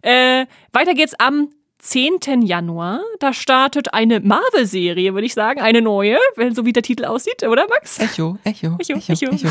[0.01, 1.49] Äh, weiter geht's am
[1.79, 2.41] 10.
[2.41, 3.01] Januar.
[3.19, 5.61] Da startet eine Marvel-Serie, würde ich sagen.
[5.61, 7.99] Eine neue, wenn so wie der Titel aussieht, oder Max?
[7.99, 9.47] Echo, Echo, Echo, Echo, Echo.
[9.47, 9.49] Echo.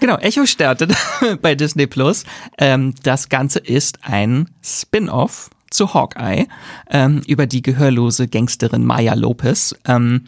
[0.00, 0.92] Genau, Echo startet
[1.42, 2.24] bei Disney Plus.
[2.58, 6.46] Ähm, das Ganze ist ein Spin-off zu Hawkeye
[6.90, 9.74] ähm, über die gehörlose Gangsterin Maya Lopez.
[9.86, 10.22] Ähm,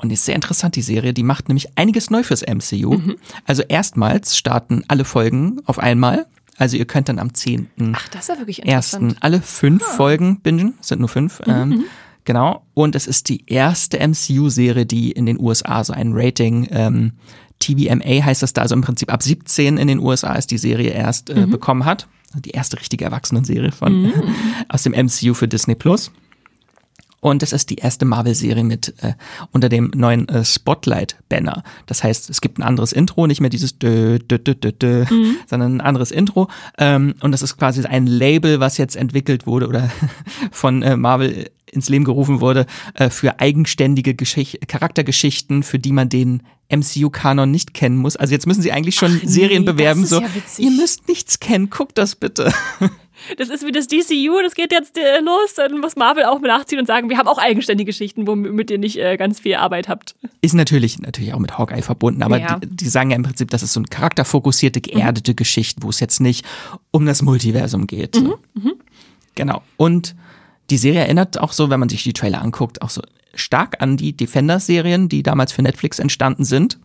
[0.00, 1.12] und ist sehr interessant, die Serie.
[1.12, 2.94] Die macht nämlich einiges neu fürs MCU.
[2.98, 3.16] Mhm.
[3.46, 6.26] Also erstmals starten alle Folgen auf einmal.
[6.56, 8.94] Also ihr könnt dann am 10 Ach, das ist ja wirklich interessant.
[8.94, 9.04] Ah.
[9.04, 11.40] Mhm, ersten alle fünf Folgen bingen, Es sind nur fünf.
[11.46, 11.84] Ähm,
[12.24, 12.64] genau.
[12.74, 17.12] Und es ist die erste MCU-Serie, die in den USA so ein Rating, ähm,
[17.60, 20.90] TVMA heißt das da, also im Prinzip ab 17 in den USA ist die Serie
[20.90, 21.50] erst äh, Mhm.
[21.50, 22.06] bekommen hat.
[22.34, 24.12] Die erste richtige Erwachsenenserie von
[24.68, 26.10] aus dem MCU für Disney Plus.
[27.20, 29.14] Und es ist die erste Marvel-Serie mit äh,
[29.50, 31.64] unter dem neuen äh, Spotlight-Banner.
[31.86, 35.04] Das heißt, es gibt ein anderes Intro, nicht mehr dieses dö, dö, dö, dö, dö,
[35.46, 36.48] sondern ein anderes Intro.
[36.78, 39.90] Ähm, und das ist quasi ein Label, was jetzt entwickelt wurde oder
[40.52, 46.08] von äh, Marvel ins Leben gerufen wurde äh, für eigenständige Geschicht Charaktergeschichten, für die man
[46.08, 48.16] den MCU-Kanon nicht kennen muss.
[48.16, 50.28] Also jetzt müssen sie eigentlich schon Ach nee, Serien bewerben, das ist so ja
[50.58, 52.52] ihr müsst nichts kennen, guckt das bitte.
[53.36, 56.78] Das ist wie das DCU, das geht jetzt äh, los, dann muss Marvel auch nachziehen
[56.78, 60.14] und sagen, wir haben auch eigenständige Geschichten, womit ihr nicht äh, ganz viel Arbeit habt.
[60.40, 62.60] Ist natürlich, natürlich auch mit Hawkeye verbunden, aber Ja.
[62.60, 65.98] die, die sagen ja im Prinzip, das ist so eine charakterfokussierte, geerdete Geschichte, wo es
[65.98, 66.46] jetzt nicht
[66.92, 68.14] um das Multiversum geht.
[68.14, 68.38] so.
[69.34, 69.62] Genau.
[69.76, 70.14] Und
[70.70, 73.02] die Serie erinnert auch so, wenn man sich die Trailer anguckt, auch so
[73.34, 76.78] stark an die Defenders-Serien, die damals für Netflix entstanden sind.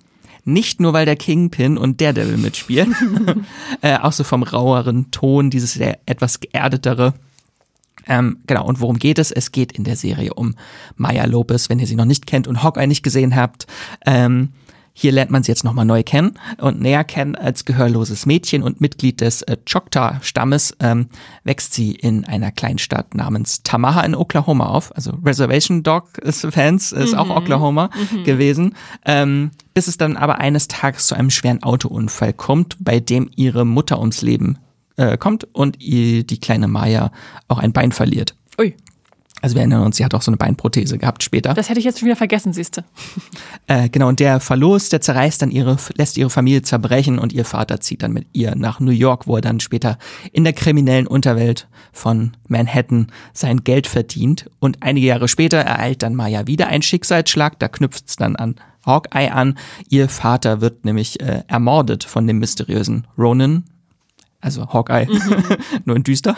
[0.45, 2.95] Nicht nur, weil der Kingpin und Daredevil mitspielen,
[3.81, 7.13] äh, auch so vom raueren Ton, dieses etwas geerdetere.
[8.05, 9.31] Ähm, genau, und worum geht es?
[9.31, 10.55] Es geht in der Serie um
[10.97, 13.65] Maya Lopez, wenn ihr sie noch nicht kennt und Hawkeye nicht gesehen habt.
[14.05, 14.49] Ähm,
[14.93, 18.79] hier lernt man sie jetzt nochmal neu kennen und näher kennen als gehörloses Mädchen und
[18.79, 21.07] Mitglied des äh, Choctaw-Stammes ähm,
[21.43, 24.95] wächst sie in einer Kleinstadt namens Tamaha in Oklahoma auf.
[24.95, 27.19] Also Reservation Dog-Fans ist mhm.
[27.19, 28.23] auch Oklahoma mhm.
[28.23, 28.75] gewesen.
[29.03, 33.65] Ähm, bis es dann aber eines Tages zu einem schweren Autounfall kommt, bei dem ihre
[33.65, 34.59] Mutter ums Leben
[34.97, 37.11] äh, kommt und ihr, die kleine Maya
[37.47, 38.35] auch ein Bein verliert.
[38.59, 38.75] Ui.
[39.43, 41.53] Also wir erinnern uns, sie hat auch so eine Beinprothese gehabt später.
[41.53, 42.85] Das hätte ich jetzt schon wieder vergessen, siehste.
[43.67, 47.45] Äh, genau, und der Verlust, der zerreißt dann ihre, lässt ihre Familie zerbrechen und ihr
[47.45, 49.97] Vater zieht dann mit ihr nach New York, wo er dann später
[50.33, 54.49] in der kriminellen Unterwelt von Manhattan sein Geld verdient.
[54.59, 58.55] Und einige Jahre später ereilt dann Maya wieder ein Schicksalsschlag, da knüpft es dann an
[58.85, 59.57] Hawkeye an.
[59.89, 63.63] Ihr Vater wird nämlich äh, ermordet von dem mysteriösen Ronan,
[64.43, 65.43] also Hawkeye, mhm.
[65.85, 66.35] nur in düster.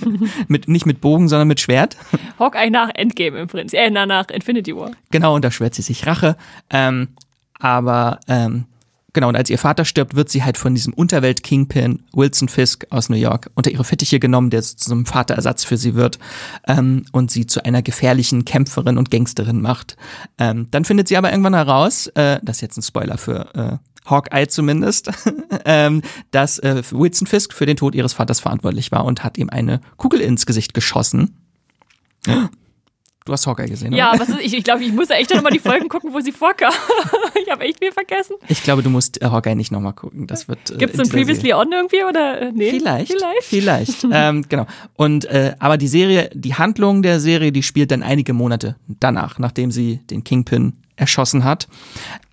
[0.48, 1.96] mit, nicht mit Bogen, sondern mit Schwert.
[2.38, 4.92] Hawkeye nach Endgame im Prinzip, äh, nach Infinity War.
[5.10, 6.36] Genau, und da schwört sie sich Rache.
[6.70, 7.08] Ähm,
[7.58, 8.66] aber ähm,
[9.12, 13.08] genau, und als ihr Vater stirbt, wird sie halt von diesem Unterwelt-Kingpin Wilson Fisk aus
[13.08, 16.20] New York unter ihre Fittiche genommen, der zu einem Vaterersatz für sie wird
[16.68, 19.96] ähm, und sie zu einer gefährlichen Kämpferin und Gangsterin macht.
[20.38, 23.87] Ähm, dann findet sie aber irgendwann heraus, äh, das ist jetzt ein Spoiler für äh,
[24.08, 25.10] Hawkeye zumindest,
[25.64, 29.50] ähm, dass äh, Wilson Fisk für den Tod ihres Vaters verantwortlich war und hat ihm
[29.50, 31.36] eine Kugel ins Gesicht geschossen.
[33.28, 35.58] Du hast Hawkeye gesehen, Ja, was ist, ich, ich glaube, ich muss echt nochmal die
[35.58, 36.72] Folgen gucken, wo sie vorkam.
[37.42, 38.36] ich habe echt viel vergessen.
[38.48, 40.26] Ich glaube, du musst äh, Hawkeye nicht nochmal gucken.
[40.26, 40.70] Das wird.
[40.70, 41.58] Äh, Gibt es ein Previously Serie.
[41.58, 42.70] On irgendwie oder äh, nee?
[42.70, 43.12] Vielleicht.
[43.12, 43.42] Vielleicht.
[43.42, 44.06] Vielleicht.
[44.12, 44.66] ähm, genau.
[44.94, 49.38] Und äh, aber die Serie, die Handlung der Serie, die spielt dann einige Monate danach,
[49.38, 51.68] nachdem sie den Kingpin erschossen hat.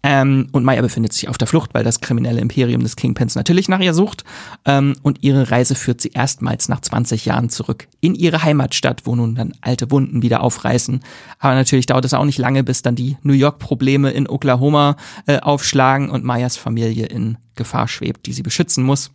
[0.04, 3.70] Ähm, und Maya befindet sich auf der Flucht, weil das kriminelle Imperium des Kingpins natürlich
[3.70, 4.24] nach ihr sucht.
[4.66, 9.16] Ähm, und ihre Reise führt sie erstmals nach 20 Jahren zurück in ihre Heimatstadt, wo
[9.16, 11.02] nun dann alte Wunden wieder aufreißen.
[11.40, 15.40] Aber natürlich dauert es auch nicht lange, bis dann die New York-Probleme in Oklahoma äh,
[15.40, 19.12] aufschlagen und Mayas Familie in Gefahr schwebt, die sie beschützen muss.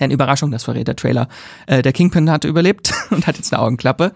[0.00, 1.28] Denn Überraschung, das verrät der Trailer.
[1.66, 4.12] Äh, der Kingpin hat überlebt und hat jetzt eine Augenklappe.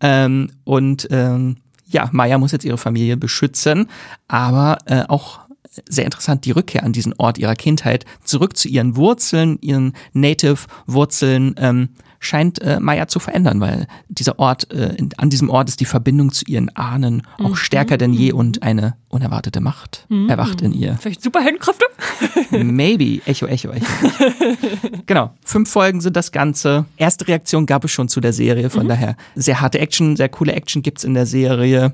[0.00, 1.56] Ähm, und ähm,
[1.88, 3.88] ja, Maya muss jetzt ihre Familie beschützen,
[4.28, 5.40] aber äh, auch
[5.88, 11.54] sehr interessant die Rückkehr an diesen Ort ihrer Kindheit, zurück zu ihren Wurzeln, ihren Native-Wurzeln,
[11.58, 11.90] ähm,
[12.26, 15.84] scheint äh, Maya zu verändern, weil dieser Ort, äh, in, an diesem Ort ist die
[15.84, 17.56] Verbindung zu ihren Ahnen auch mhm.
[17.56, 20.28] stärker denn je und eine unerwartete Macht mhm.
[20.28, 20.96] erwacht in ihr.
[21.00, 21.86] Vielleicht Superheldenkräfte?
[22.50, 23.20] Maybe.
[23.24, 23.86] Echo, Echo, Echo.
[25.06, 25.32] genau.
[25.44, 26.84] Fünf Folgen sind das Ganze.
[26.96, 28.88] Erste Reaktion gab es schon zu der Serie, von mhm.
[28.88, 31.92] daher sehr harte Action, sehr coole Action gibt's in der Serie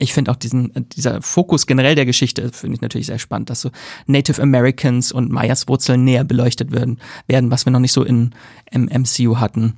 [0.00, 3.60] ich finde auch diesen, dieser Fokus generell der Geschichte finde ich natürlich sehr spannend, dass
[3.60, 3.70] so
[4.06, 8.30] Native Americans und Mayas Wurzeln näher beleuchtet werden, werden, was wir noch nicht so in
[8.70, 9.74] im MCU hatten.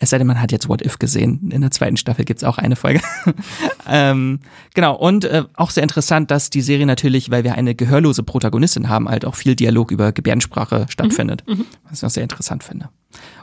[0.00, 1.50] Es sei denn, man hat jetzt What If gesehen.
[1.50, 3.00] In der zweiten Staffel gibt's auch eine Folge.
[3.88, 4.40] ähm,
[4.74, 8.88] genau, und äh, auch sehr interessant, dass die Serie natürlich, weil wir eine gehörlose Protagonistin
[8.88, 11.42] haben, halt auch viel Dialog über Gebärdensprache stattfindet.
[11.48, 11.66] Mhm, mhm.
[11.88, 12.90] was ich auch sehr interessant finde.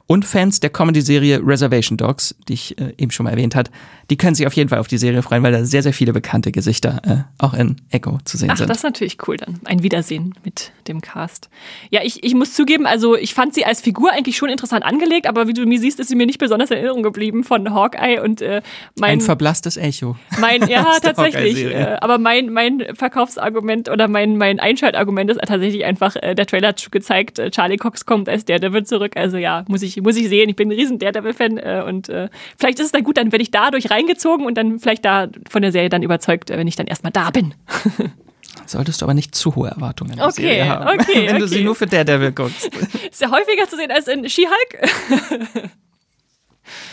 [0.08, 3.72] Und Fans der Comedy-Serie Reservation Dogs, die ich äh, eben schon mal erwähnt hat,
[4.10, 6.14] die können sich auf jeden Fall auf die Serie freuen, weil da sehr, sehr viele
[6.14, 8.70] bekannte Gesichter äh, auch in Echo zu sehen Ach, sind.
[8.70, 9.60] Das ist natürlich cool dann.
[9.66, 11.50] Ein Wiedersehen mit dem Cast.
[11.90, 15.28] Ja, ich, ich muss zugeben, also ich fand sie als Figur eigentlich schon interessant angelegt,
[15.28, 18.22] aber wie du mir siehst, ist sie mir nicht besonders in Erinnerung geblieben von Hawkeye
[18.22, 18.62] und äh,
[19.00, 19.20] mein.
[19.20, 20.16] Ein verblasstes Echo.
[20.40, 21.66] Mein, ja, tatsächlich.
[21.66, 26.70] Äh, aber mein, mein Verkaufsargument oder mein, mein Einschaltargument ist tatsächlich einfach, äh, der Trailer
[26.70, 29.18] hat gezeigt, äh, Charlie Cox kommt als der, der wird zurück.
[29.18, 30.50] Also ja, muss ich, muss ich sehen.
[30.50, 33.44] Ich bin ein riesen Daredevil-Fan äh, und äh, vielleicht ist es dann gut, dann werde
[33.44, 36.76] ich dadurch reingezogen und dann vielleicht da von der Serie dann überzeugt, äh, wenn ich
[36.76, 37.54] dann erstmal da bin.
[38.66, 41.40] Solltest du aber nicht zu hohe Erwartungen okay, Serie haben, okay, wenn okay.
[41.40, 42.70] du sie nur für Daredevil guckst.
[43.12, 45.80] Ist ja häufiger zu sehen als in She-Hulk.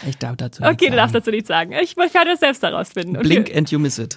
[0.08, 1.72] Ich darf dazu Okay, du darfst dazu nichts sagen.
[1.82, 3.14] Ich werde das selbst herausfinden.
[3.14, 4.16] Blink and you miss it.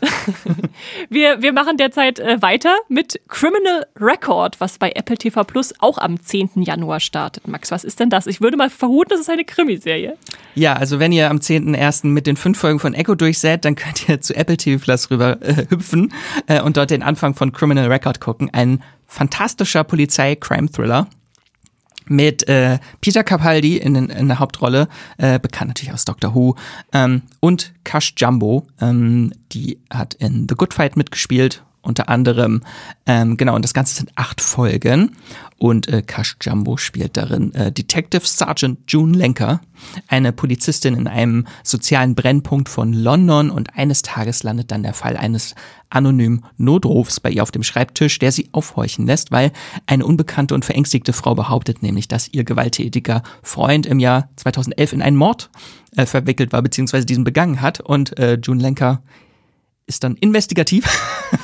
[1.09, 5.97] wir, wir machen derzeit äh, weiter mit Criminal Record, was bei Apple TV Plus auch
[5.97, 6.61] am 10.
[6.61, 7.47] Januar startet.
[7.47, 8.27] Max, was ist denn das?
[8.27, 10.17] Ich würde mal vermuten, das ist eine Krimiserie.
[10.55, 12.07] Ja, also wenn ihr am 10.01.
[12.07, 15.41] mit den fünf Folgen von Echo durchsät, dann könnt ihr zu Apple TV Plus rüber
[15.41, 16.13] äh, hüpfen
[16.47, 18.49] äh, und dort den Anfang von Criminal Record gucken.
[18.53, 21.07] Ein fantastischer Polizei-Crime-Thriller
[22.07, 24.87] mit äh, Peter Capaldi in, in der Hauptrolle,
[25.17, 26.55] äh, bekannt natürlich aus Doctor Who,
[26.93, 32.61] ähm, und Kash Jumbo, ähm, die hat in The Good Fight mitgespielt unter anderem.
[33.05, 35.15] Ähm, genau, und das Ganze sind acht Folgen.
[35.57, 39.61] Und äh, Kash Jumbo spielt darin äh, Detective Sergeant June Lenker,
[40.09, 43.49] eine Polizistin in einem sozialen Brennpunkt von London.
[43.49, 45.55] Und eines Tages landet dann der Fall eines
[45.89, 49.51] anonymen Notrufs bei ihr auf dem Schreibtisch, der sie aufhorchen lässt, weil
[49.87, 55.01] eine unbekannte und verängstigte Frau behauptet nämlich, dass ihr gewalttätiger Freund im Jahr 2011 in
[55.01, 55.49] einen Mord
[55.95, 57.79] äh, verwickelt war, beziehungsweise diesen begangen hat.
[57.79, 59.01] Und äh, June Lenker
[59.87, 60.85] ist dann investigativ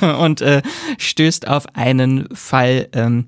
[0.00, 0.62] und äh,
[0.98, 3.26] stößt auf einen Fall, ähm,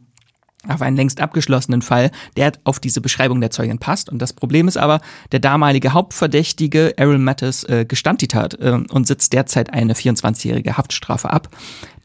[0.66, 4.09] auf einen längst abgeschlossenen Fall, der auf diese Beschreibung der Zeugin passt.
[4.09, 5.00] Und das Problem ist aber,
[5.31, 10.77] der damalige Hauptverdächtige, Errol Mattis, äh, gestand die Tat äh, und sitzt derzeit eine 24-jährige
[10.77, 11.48] Haftstrafe ab.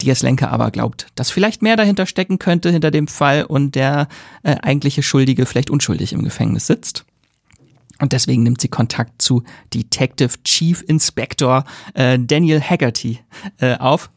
[0.01, 4.07] Diaz Lenker aber glaubt, dass vielleicht mehr dahinter stecken könnte, hinter dem Fall und der
[4.43, 7.05] äh, eigentliche Schuldige vielleicht unschuldig im Gefängnis sitzt.
[8.01, 13.19] Und deswegen nimmt sie Kontakt zu Detective Chief Inspector äh, Daniel Haggerty
[13.59, 14.09] äh, auf.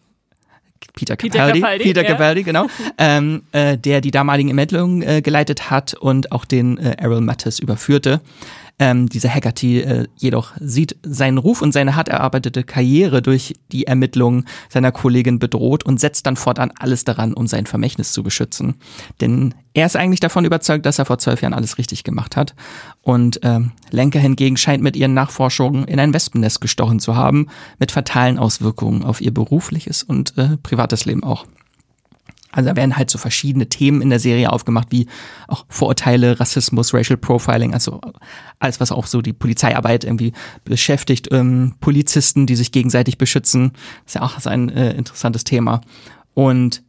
[0.94, 2.44] Peter Capaldi, Peter Capaldi, Peter Capaldi ja.
[2.44, 2.66] genau,
[2.98, 7.58] ähm, äh, der die damaligen Ermittlungen äh, geleitet hat und auch den äh, Errol Mattis
[7.58, 8.20] überführte.
[8.84, 13.86] Ähm, dieser Haggerty äh, jedoch sieht seinen Ruf und seine hart erarbeitete Karriere durch die
[13.86, 18.74] Ermittlungen seiner Kollegin bedroht und setzt dann fortan alles daran, um sein Vermächtnis zu beschützen.
[19.20, 22.56] Denn er ist eigentlich davon überzeugt, dass er vor zwölf Jahren alles richtig gemacht hat.
[23.02, 27.46] Und ähm, Lenker hingegen scheint mit ihren Nachforschungen in ein Wespennest gestochen zu haben,
[27.78, 31.46] mit fatalen Auswirkungen auf ihr berufliches und äh, privates Leben auch.
[32.52, 35.06] Also da werden halt so verschiedene Themen in der Serie aufgemacht, wie
[35.48, 38.00] auch Vorurteile, Rassismus, Racial Profiling, also
[38.58, 40.32] alles, was auch so die Polizeiarbeit irgendwie
[40.64, 43.72] beschäftigt, ähm, Polizisten, die sich gegenseitig beschützen,
[44.06, 45.80] ist ja auch so ein äh, interessantes Thema.
[46.34, 46.82] Und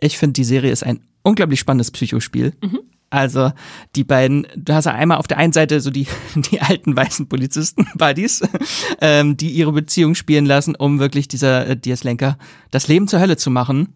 [0.00, 2.52] ich finde, die Serie ist ein unglaublich spannendes Psychospiel.
[2.62, 2.78] Mhm.
[3.10, 3.52] Also
[3.94, 7.28] die beiden, du hast ja einmal auf der einen Seite so die, die alten weißen
[7.28, 8.42] Polizisten-Buddies,
[9.00, 12.38] ähm, die ihre Beziehung spielen lassen, um wirklich dieser äh, Diaz Lenker
[12.70, 13.88] das Leben zur Hölle zu machen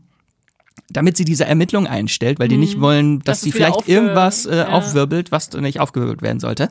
[0.89, 2.83] damit sie diese Ermittlung einstellt, weil die nicht mhm.
[2.83, 4.69] wollen, dass das sie vielleicht irgendwas äh, ja.
[4.69, 6.69] aufwirbelt, was nicht aufgewirbelt werden sollte.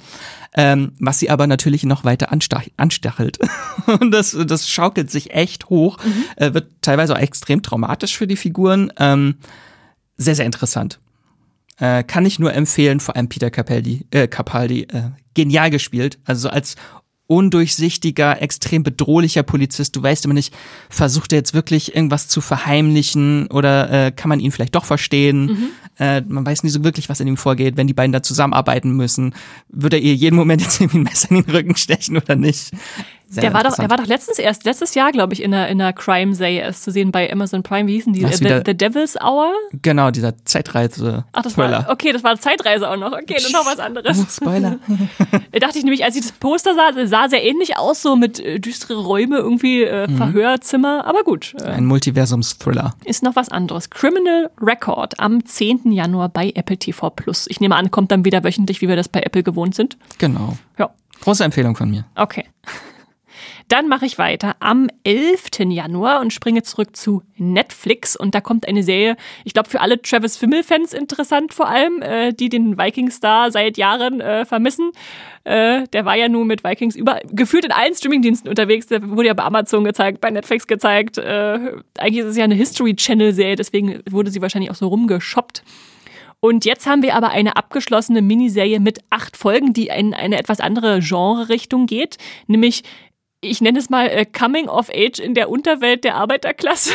[0.53, 3.39] Ähm, was sie aber natürlich noch weiter anstachelt.
[3.99, 6.23] Und das, das schaukelt sich echt hoch, mhm.
[6.37, 8.91] äh, wird teilweise auch extrem traumatisch für die Figuren.
[8.97, 9.35] Ähm,
[10.17, 10.99] sehr, sehr interessant.
[11.77, 16.19] Äh, kann ich nur empfehlen, vor allem Peter Capaldi, äh, Capaldi äh, genial gespielt.
[16.25, 16.75] Also als
[17.29, 19.95] undurchsichtiger, extrem bedrohlicher Polizist.
[19.95, 20.51] Du weißt immer nicht,
[20.89, 25.45] versucht er jetzt wirklich irgendwas zu verheimlichen oder äh, kann man ihn vielleicht doch verstehen?
[25.45, 25.69] Mhm.
[25.99, 27.77] Äh, man weiß nie so wirklich, was in ihm vorgeht.
[27.77, 29.35] Wenn die beiden da zusammenarbeiten müssen,
[29.69, 32.71] wird er ihr jeden Moment jetzt irgendwie ein Messer in den Rücken stechen oder nicht?
[33.35, 35.79] Der war doch, der war doch letztens erst, letztes Jahr, glaube ich, in einer, in
[35.79, 37.87] einer Crime-Serie erst zu sehen bei Amazon Prime.
[37.87, 38.21] Wie hießen die?
[38.21, 39.53] The, The, Devil's Hour?
[39.81, 41.25] Genau, dieser Zeitreise.
[41.31, 41.85] Ach, das Thriller.
[41.85, 43.11] war, okay, das war Zeitreise auch noch.
[43.11, 44.19] Okay, dann noch was anderes.
[44.19, 44.79] Oh, Spoiler.
[45.51, 48.39] da dachte ich nämlich, als ich das Poster sah, sah sehr ähnlich aus, so mit
[48.39, 50.17] äh, düstere Räume, irgendwie äh, mhm.
[50.17, 51.53] Verhörzimmer, aber gut.
[51.59, 52.95] Äh, Ein Multiversums-Thriller.
[53.05, 53.89] Ist noch was anderes.
[53.89, 55.91] Criminal Record am 10.
[55.91, 57.45] Januar bei Apple TV Plus.
[57.47, 59.97] Ich nehme an, kommt dann wieder wöchentlich, wie wir das bei Apple gewohnt sind.
[60.17, 60.57] Genau.
[60.77, 60.89] Ja.
[61.21, 62.05] Große Empfehlung von mir.
[62.15, 62.45] Okay.
[63.69, 65.49] Dann mache ich weiter am 11.
[65.69, 68.15] Januar und springe zurück zu Netflix.
[68.15, 72.33] Und da kommt eine Serie, ich glaube, für alle Travis Fimmel-Fans interessant vor allem, äh,
[72.33, 74.91] die den Viking-Star seit Jahren äh, vermissen.
[75.43, 78.87] Äh, der war ja nur mit Vikings über, gefühlt in allen Streamingdiensten unterwegs.
[78.87, 81.19] Der wurde ja bei Amazon gezeigt, bei Netflix gezeigt.
[81.19, 85.63] Äh, eigentlich ist es ja eine History Channel-Serie, deswegen wurde sie wahrscheinlich auch so rumgeshoppt.
[86.41, 90.61] Und jetzt haben wir aber eine abgeschlossene Miniserie mit acht Folgen, die in eine etwas
[90.61, 92.83] andere Genre-Richtung geht, nämlich
[93.41, 96.91] ich nenne es mal äh, Coming of Age in der Unterwelt der Arbeiterklasse.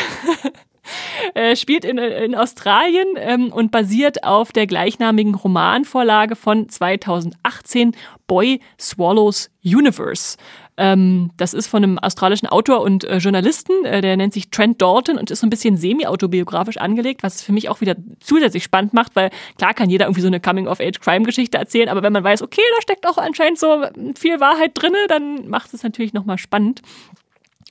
[1.33, 7.95] äh, spielt in, in Australien ähm, und basiert auf der gleichnamigen Romanvorlage von 2018
[8.27, 10.37] Boy Swallows Universe.
[10.77, 14.81] Ähm, das ist von einem australischen Autor und äh, Journalisten, äh, der nennt sich Trent
[14.81, 18.63] Dalton und ist so ein bisschen semi-autobiografisch angelegt, was es für mich auch wieder zusätzlich
[18.63, 22.41] spannend macht, weil klar kann jeder irgendwie so eine Coming-of-Age-Crime-Geschichte erzählen, aber wenn man weiß,
[22.41, 23.85] okay, da steckt auch anscheinend so
[24.19, 26.81] viel Wahrheit drinne, dann macht es natürlich nochmal spannend.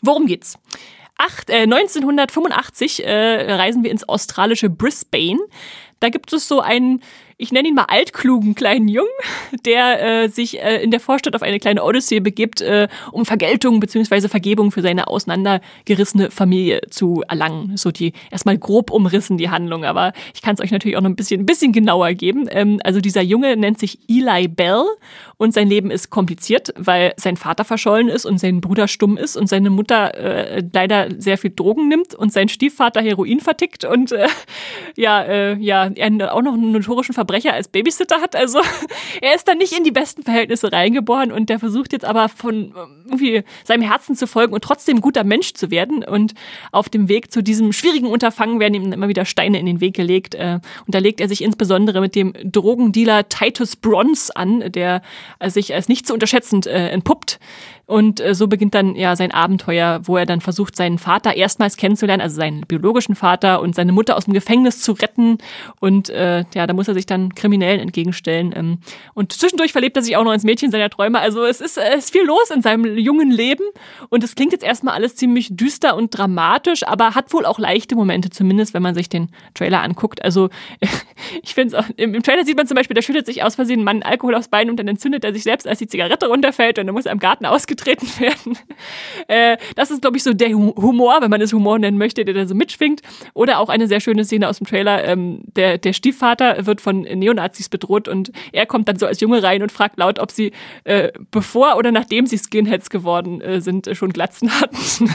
[0.00, 0.58] Worum geht's?
[1.18, 5.38] Acht, äh, 1985 äh, reisen wir ins australische Brisbane.
[6.00, 7.02] Da gibt es so einen
[7.36, 9.08] ich nenne ihn mal altklugen kleinen Jungen,
[9.66, 13.80] der äh, sich äh, in der Vorstadt auf eine kleine Odyssee begibt, äh, um Vergeltung
[13.80, 14.28] bzw.
[14.28, 17.76] Vergebung für seine auseinandergerissene Familie zu erlangen.
[17.76, 21.10] So die erstmal grob umrissen die Handlung, aber ich kann es euch natürlich auch noch
[21.10, 22.46] ein bisschen, ein bisschen genauer geben.
[22.50, 24.84] Ähm, also dieser Junge nennt sich Eli Bell
[25.36, 29.36] und sein Leben ist kompliziert, weil sein Vater verschollen ist und sein Bruder stumm ist
[29.36, 34.12] und seine Mutter äh, leider sehr viel Drogen nimmt und sein Stiefvater Heroin vertickt und
[34.12, 34.28] äh,
[34.96, 38.36] ja, äh, ja, er auch noch einen notorischen Verbrecher Verbrecher als Babysitter hat.
[38.36, 38.60] Also
[39.22, 42.74] er ist da nicht in die besten Verhältnisse reingeboren und der versucht jetzt aber von
[43.06, 46.04] irgendwie seinem Herzen zu folgen und trotzdem guter Mensch zu werden.
[46.04, 46.34] Und
[46.70, 49.94] auf dem Weg zu diesem schwierigen Unterfangen werden ihm immer wieder Steine in den Weg
[49.94, 50.34] gelegt.
[50.34, 55.02] Äh, und da legt er sich insbesondere mit dem Drogendealer Titus Bronze an, der
[55.46, 57.38] sich als nicht zu unterschätzend äh, entpuppt.
[57.86, 61.76] Und äh, so beginnt dann ja sein Abenteuer, wo er dann versucht, seinen Vater erstmals
[61.76, 65.38] kennenzulernen, also seinen biologischen Vater und seine Mutter aus dem Gefängnis zu retten.
[65.80, 68.54] Und äh, ja, da muss er sich dann Kriminellen entgegenstellen.
[68.56, 68.78] Ähm,
[69.12, 71.20] und zwischendurch verlebt er sich auch noch ins Mädchen seiner Träume.
[71.20, 73.64] Also es ist, es ist viel los in seinem jungen Leben.
[74.08, 77.96] Und es klingt jetzt erstmal alles ziemlich düster und dramatisch, aber hat wohl auch leichte
[77.96, 80.24] Momente, zumindest wenn man sich den Trailer anguckt.
[80.24, 80.48] Also
[81.42, 83.80] ich finde es im, im Trailer sieht man zum Beispiel, da schüttet sich aus Versehen
[83.80, 86.78] ein Mann Alkohol aufs Bein und dann entzündet er sich selbst, als die Zigarette runterfällt
[86.78, 88.58] und dann muss er im Garten ausgehen getreten werden.
[89.28, 92.34] Äh, das ist, glaube ich, so der Humor, wenn man es Humor nennen möchte, der
[92.34, 93.02] da so mitschwingt.
[93.34, 95.04] Oder auch eine sehr schöne Szene aus dem Trailer.
[95.04, 99.42] Ähm, der, der Stiefvater wird von Neonazis bedroht und er kommt dann so als Junge
[99.42, 100.52] rein und fragt laut, ob sie
[100.84, 104.76] äh, bevor oder nachdem sie Skinheads geworden äh, sind, schon Glatzen hatten.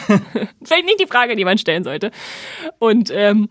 [0.64, 2.12] Vielleicht nicht die Frage, die man stellen sollte.
[2.80, 3.49] Und ähm,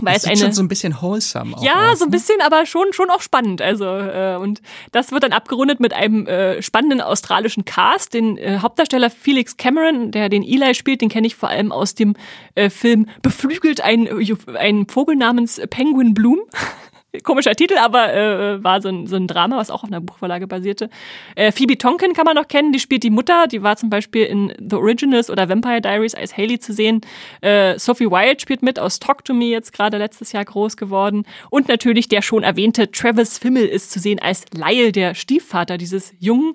[0.00, 2.16] weil das es eine schon so ein bisschen wholesome ja aus, so ein ne?
[2.16, 3.62] bisschen aber schon schon auch spannend.
[3.62, 8.14] Also äh, und das wird dann abgerundet mit einem äh, spannenden australischen Cast.
[8.14, 11.94] Den äh, Hauptdarsteller Felix Cameron der den Eli spielt den kenne ich vor allem aus
[11.94, 12.16] dem
[12.56, 14.08] äh, Film beflügelt ein
[14.56, 16.40] ein Vogel namens Penguin Bloom
[17.22, 20.46] Komischer Titel, aber äh, war so ein, so ein Drama, was auch auf einer Buchvorlage
[20.46, 20.90] basierte.
[21.36, 24.24] Äh, Phoebe Tonkin kann man noch kennen, die spielt die Mutter, die war zum Beispiel
[24.24, 27.00] in The Originals oder Vampire Diaries als Haley zu sehen.
[27.40, 31.24] Äh, Sophie Wilde spielt mit aus Talk to Me, jetzt gerade letztes Jahr groß geworden.
[31.50, 36.14] Und natürlich der schon erwähnte Travis Fimmel ist zu sehen als Lyle, der Stiefvater dieses
[36.18, 36.54] Jungen,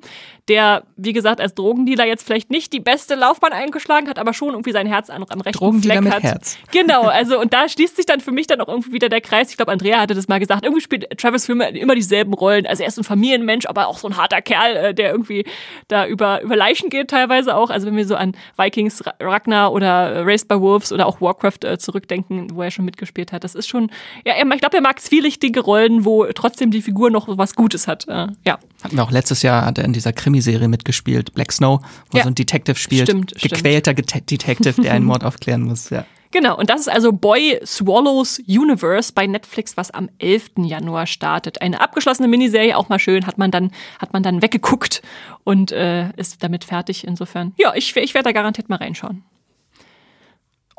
[0.49, 4.49] der, wie gesagt, als Drogendealer jetzt vielleicht nicht die beste Laufbahn eingeschlagen hat, aber schon
[4.49, 6.23] irgendwie sein Herz am, am rechten Drogendealer Fleck hat.
[6.23, 6.57] Herz.
[6.71, 9.51] Genau, also und da schließt sich dann für mich dann auch irgendwie wieder der Kreis.
[9.51, 10.65] Ich glaube, Andrea hatte das mal gesagt.
[10.65, 12.65] Irgendwie spielt Travis Filme immer dieselben Rollen.
[12.65, 15.45] Also er ist ein Familienmensch, aber auch so ein harter Kerl, äh, der irgendwie
[15.87, 17.69] da über, über Leichen geht teilweise auch.
[17.69, 21.77] Also wenn wir so an Vikings, Ragnar oder Raised by Wolves oder auch Warcraft äh,
[21.77, 23.43] zurückdenken, wo er schon mitgespielt hat.
[23.43, 23.91] Das ist schon,
[24.25, 28.07] ja, ich glaube, er mag zwielichtige Rollen, wo trotzdem die Figur noch was Gutes hat.
[28.07, 28.57] Äh, ja.
[28.83, 31.81] Hatten wir auch letztes Jahr, hat er in dieser Krimiserie mitgespielt, Black Snow,
[32.11, 32.23] wo ja.
[32.23, 33.09] so ein Detective spielt.
[33.09, 34.31] Stimmt, Gequälter stimmt.
[34.31, 36.05] Detective, der einen Mord aufklären muss, ja.
[36.31, 40.51] Genau, und das ist also Boy Swallows Universe bei Netflix, was am 11.
[40.57, 41.61] Januar startet.
[41.61, 45.01] Eine abgeschlossene Miniserie, auch mal schön, hat man dann, hat man dann weggeguckt
[45.43, 47.05] und äh, ist damit fertig.
[47.05, 49.23] Insofern, ja, ich, ich werde da garantiert mal reinschauen.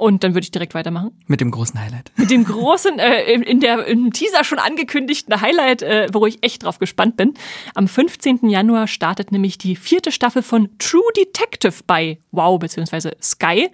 [0.00, 1.10] Und dann würde ich direkt weitermachen.
[1.26, 2.10] Mit dem großen Highlight.
[2.16, 6.64] Mit dem großen, äh, in der im Teaser schon angekündigten Highlight, äh, wo ich echt
[6.64, 7.34] drauf gespannt bin.
[7.74, 8.48] Am 15.
[8.48, 13.10] Januar startet nämlich die vierte Staffel von True Detective bei Wow bzw.
[13.20, 13.68] Sky.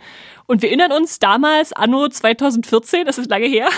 [0.47, 3.69] Und wir erinnern uns damals, anno 2014, das ist lange her,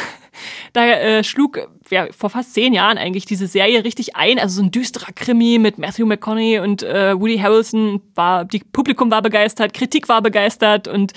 [0.73, 4.39] da äh, schlug ja, vor fast zehn Jahren eigentlich diese Serie richtig ein.
[4.39, 8.01] Also so ein düsterer Krimi mit Matthew McConaughey und äh, Woody Harrelson.
[8.15, 11.13] War, die Publikum war begeistert, Kritik war begeistert und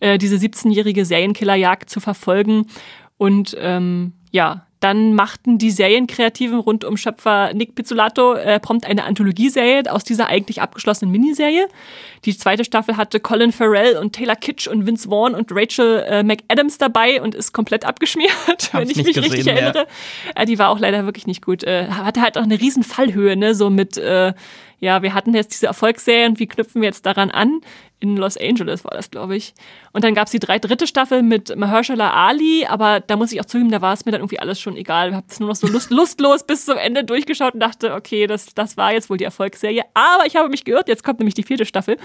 [0.00, 2.66] äh, diese 17-jährige Serienkillerjagd zu verfolgen.
[3.18, 9.04] Und ähm, ja, dann machten die Serienkreativen rund um Schöpfer Nick Pizzolato äh, prompt eine
[9.04, 11.66] Anthologieserie aus dieser eigentlich abgeschlossenen Miniserie.
[12.24, 16.22] Die zweite Staffel hatte Colin Farrell und Taylor Kitsch und Vince Vaughn und Rachel äh,
[16.22, 18.30] McAdams dabei und ist komplett abgeschmiert,
[18.72, 19.86] wenn ich mich gesehen, richtig erinnere.
[20.34, 21.64] Äh, die war auch leider wirklich nicht gut.
[21.64, 23.54] Äh, hatte halt auch eine riesen Fallhöhe, ne?
[23.54, 24.34] so mit äh,
[24.78, 27.60] ja, wir hatten jetzt diese Erfolgsserie und wie knüpfen wir jetzt daran an?
[27.98, 29.54] In Los Angeles war das, glaube ich.
[29.92, 33.40] Und dann gab es die drei, dritte Staffel mit Mahershala Ali, aber da muss ich
[33.40, 35.10] auch zugeben, da war es mir dann irgendwie alles schon egal.
[35.10, 38.26] Ich habe es nur noch so lust, lustlos bis zum Ende durchgeschaut und dachte, okay,
[38.26, 39.82] das, das war jetzt wohl die Erfolgsserie.
[39.94, 41.96] Aber ich habe mich geirrt, jetzt kommt nämlich die vierte Staffel.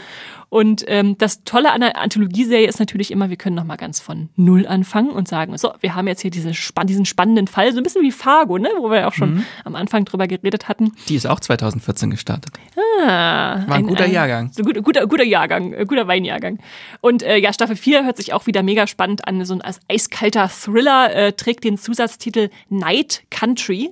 [0.50, 4.30] Und ähm, das Tolle an der Anthologieserie ist natürlich immer, wir können nochmal ganz von
[4.36, 7.84] Null anfangen und sagen, so, wir haben jetzt hier diese diesen spannenden Fall, so ein
[7.84, 9.46] bisschen wie Fargo, ne, wo wir auch schon mhm.
[9.66, 10.92] am Anfang drüber geredet hatten.
[11.08, 12.54] Die ist auch 2014 gestartet.
[12.78, 14.52] Ah, war ein, ein guter Jahrgang.
[14.54, 16.60] So guter, guter, guter Jahrgang, guter Weinjahrgang.
[17.02, 19.44] Und äh, ja, Staffel 4 hört sich auch wieder mega spannend an.
[19.46, 23.92] So ein eiskalter Thriller äh, trägt den Zusatztitel Night Country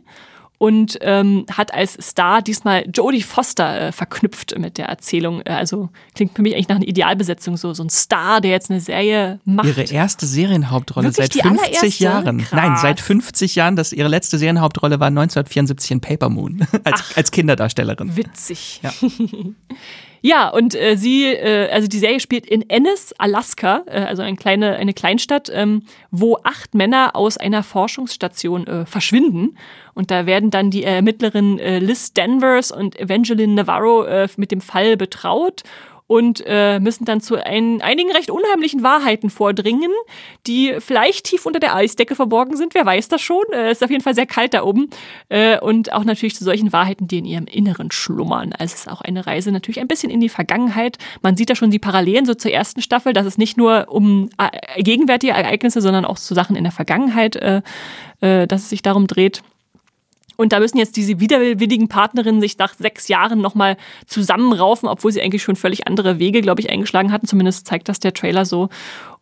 [0.59, 5.41] und ähm, hat als Star diesmal Jodie Foster äh, verknüpft mit der Erzählung.
[5.45, 8.69] Äh, also klingt für mich eigentlich nach einer Idealbesetzung, so, so ein Star, der jetzt
[8.69, 9.67] eine Serie macht.
[9.67, 12.39] Ihre erste Serienhauptrolle Wirklich seit 50 Jahren.
[12.39, 12.51] Krass.
[12.51, 13.77] Nein, seit 50 Jahren.
[13.77, 18.17] Das, ihre letzte Serienhauptrolle war 1974 in Paper Moon als, als Kinderdarstellerin.
[18.17, 18.81] Witzig.
[18.83, 18.91] Ja.
[20.21, 24.35] Ja, und äh, sie, äh, also die Serie spielt in Ennis, Alaska, äh, also eine
[24.35, 29.57] kleine, eine Kleinstadt, ähm, wo acht Männer aus einer Forschungsstation äh, verschwinden.
[29.99, 34.61] Und da werden dann die Ermittlerin äh, Liz Danvers und Evangeline Navarro äh, mit dem
[34.61, 35.63] Fall betraut.
[36.07, 39.91] und äh, müssen dann zu ein, einigen recht unheimlichen Wahrheiten vordringen,
[40.47, 42.73] die vielleicht tief unter der Eisdecke verborgen sind.
[42.73, 43.43] Wer weiß das schon?
[43.51, 44.89] Es äh, ist auf jeden Fall sehr kalt da oben.
[45.27, 48.53] Äh, und auch natürlich zu solchen Wahrheiten, die in ihrem Inneren schlummern.
[48.53, 50.97] Also es ist auch eine Reise natürlich ein bisschen in die Vergangenheit.
[51.21, 54.29] Man sieht da schon die Parallelen so zur ersten Staffel, dass es nicht nur um
[54.39, 57.61] äh, gegenwärtige Ereignisse, sondern auch zu Sachen in der Vergangenheit, äh,
[58.21, 59.43] äh, dass es sich darum dreht.
[60.39, 63.75] Und da müssen jetzt diese widerwilligen Partnerinnen sich nach sechs Jahren nochmal
[64.05, 67.27] zusammenraufen, obwohl sie eigentlich schon völlig andere Wege, glaube ich, eingeschlagen hatten.
[67.27, 68.69] Zumindest zeigt das der Trailer so.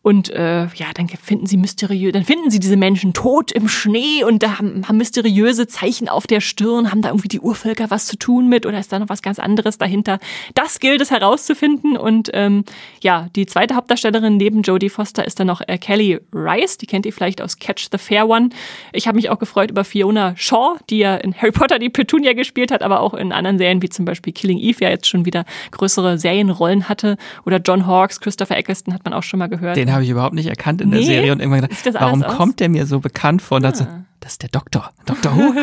[0.08, 4.24] Und äh, ja, dann finden sie mysteriös, dann finden sie diese Menschen tot im Schnee
[4.24, 6.92] und da haben, haben mysteriöse Zeichen auf der Stirn.
[6.92, 9.38] Haben da irgendwie die Urvölker was zu tun mit oder ist da noch was ganz
[9.38, 10.20] anderes dahinter?
[10.56, 11.98] Das gilt es herauszufinden.
[11.98, 12.64] Und ähm,
[13.02, 16.78] ja, die zweite Hauptdarstellerin neben Jodie Foster ist dann noch äh, Kelly Rice.
[16.78, 18.52] Die kennt ihr vielleicht aus Catch the Fair One.
[18.94, 22.32] Ich habe mich auch gefreut über Fiona Shaw, die ja in Harry Potter die Petunia
[22.32, 25.26] gespielt hat, aber auch in anderen Serien wie zum Beispiel Killing Eve ja jetzt schon
[25.26, 27.18] wieder größere Serienrollen hatte.
[27.46, 29.76] Oder John Hawkes, Christopher Eccleston hat man auch schon mal gehört.
[29.76, 30.98] Den habe ich überhaupt nicht erkannt in nee?
[30.98, 32.36] der Serie und irgendwann gedacht, warum aus?
[32.36, 33.62] kommt der mir so bekannt vor?
[33.64, 33.68] Ah.
[33.68, 33.86] Also,
[34.28, 35.54] das ist der Doktor, Doktor Who.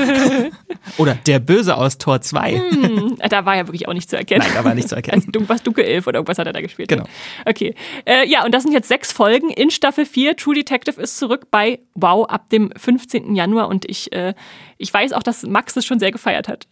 [1.03, 2.53] oder der Böse aus Tor 2.
[2.57, 4.43] Hm, da war ja wirklich auch nicht zu erkennen.
[4.43, 5.23] Nein, da war nicht zu erkennen.
[5.35, 6.89] Als was Dunkelelf oder irgendwas hat er da gespielt.
[6.89, 7.05] Genau.
[7.45, 7.75] Okay.
[8.07, 10.37] Äh, ja, und das sind jetzt sechs Folgen in Staffel 4.
[10.37, 13.35] True Detective ist zurück bei Wow ab dem 15.
[13.35, 14.33] Januar und ich, äh,
[14.79, 16.67] ich weiß auch, dass Max es schon sehr gefeiert hat.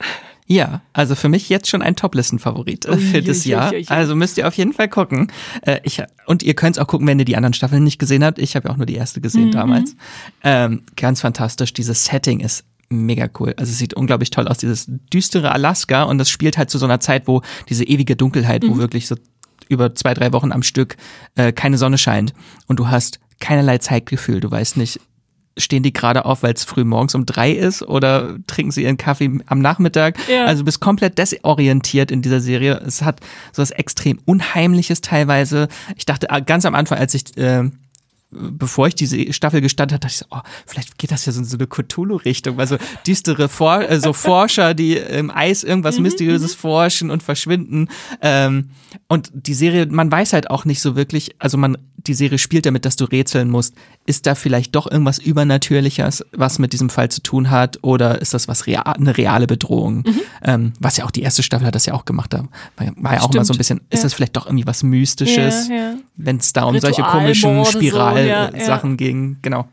[0.47, 3.73] Ja, also für mich jetzt schon ein Top-Listen-Favorit für das Jahr.
[3.87, 5.31] Also müsst ihr auf jeden Fall gucken.
[5.63, 8.25] Äh, ich, und ihr könnt es auch gucken, wenn ihr die anderen Staffeln nicht gesehen
[8.25, 8.39] habt.
[8.39, 9.53] Ich habe ja auch nur die erste gesehen mhm.
[9.53, 9.97] damals.
[10.43, 11.73] Ähm, ganz fantastisch.
[11.83, 13.55] Dieses Setting ist mega cool.
[13.57, 16.87] Also es sieht unglaublich toll aus, dieses düstere Alaska und das spielt halt zu so
[16.87, 18.69] einer Zeit, wo diese ewige Dunkelheit, mhm.
[18.69, 19.17] wo wirklich so
[19.69, 20.97] über zwei, drei Wochen am Stück
[21.35, 22.35] äh, keine Sonne scheint
[22.69, 24.41] und du hast keinerlei Zeitgefühl.
[24.41, 25.01] Du weißt nicht,
[25.57, 28.97] stehen die gerade auf, weil es früh morgens um drei ist oder trinken sie ihren
[28.97, 30.17] Kaffee am Nachmittag?
[30.29, 30.45] Ja.
[30.45, 32.81] Also du bist komplett desorientiert in dieser Serie.
[32.87, 33.21] Es hat
[33.53, 35.69] so was extrem Unheimliches teilweise.
[35.97, 37.71] Ich dachte ah, ganz am Anfang, als ich äh,
[38.33, 41.41] bevor ich diese Staffel gestartet hatte, dachte ich so, oh, vielleicht geht das ja so
[41.41, 45.97] in so eine Cthulhu-Richtung, weil so düstere For äh, so Forscher, die im Eis irgendwas
[45.97, 46.61] mhm, Mysteriöses mhm.
[46.61, 47.89] forschen und verschwinden.
[48.21, 48.71] Ähm,
[49.09, 51.77] und die Serie, man weiß halt auch nicht so wirklich, also man,
[52.07, 53.75] die Serie spielt damit, dass du rätseln musst.
[54.07, 58.35] Ist da vielleicht doch irgendwas Übernatürliches, was mit diesem Fall zu tun hat, oder ist
[58.35, 59.99] das was real, eine reale Bedrohung?
[59.99, 60.21] Mhm.
[60.43, 62.33] Ähm, was ja auch die erste Staffel hat das ja auch gemacht.
[62.33, 62.45] Da
[62.77, 63.35] war, ja auch Stimmt.
[63.35, 64.03] mal so ein bisschen, ist ja.
[64.05, 65.95] das vielleicht doch irgendwie was Mystisches, ja, ja.
[66.17, 69.37] wenn es da um solche komischen Spiralen Sachen ja, ging.
[69.43, 69.69] Genau.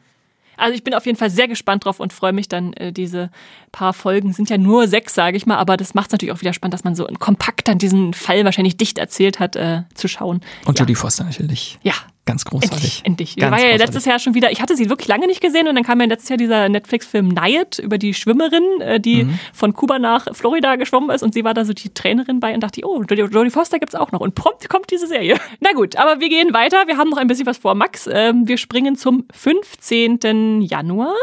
[0.60, 3.32] Also ich bin auf jeden Fall sehr gespannt drauf und freue mich dann, äh, diese
[3.72, 6.42] paar Folgen sind ja nur sechs, sage ich mal, aber das macht es natürlich auch
[6.42, 10.08] wieder spannend, dass man so kompakt dann diesen Fall wahrscheinlich dicht erzählt hat, äh, zu
[10.08, 10.42] schauen.
[10.66, 10.84] Und ja.
[10.84, 11.80] Jodie Foster natürlich.
[11.82, 11.94] Ja,
[12.30, 12.74] Ganz großartig.
[12.74, 13.02] Endlich.
[13.06, 13.36] endlich.
[13.38, 13.88] Ganz war ja großartig.
[13.88, 16.06] letztes Jahr schon wieder, ich hatte sie wirklich lange nicht gesehen und dann kam ja
[16.06, 19.40] letztes Jahr dieser Netflix-Film Nayet über die Schwimmerin, äh, die mhm.
[19.52, 22.62] von Kuba nach Florida geschwommen ist und sie war da so die Trainerin bei und
[22.62, 25.38] dachte, oh, Jodie Foster gibt's auch noch und prompt kommt diese Serie.
[25.60, 26.84] Na gut, aber wir gehen weiter.
[26.86, 27.74] Wir haben noch ein bisschen was vor.
[27.74, 30.62] Max, ähm, wir springen zum 15.
[30.62, 31.16] Januar.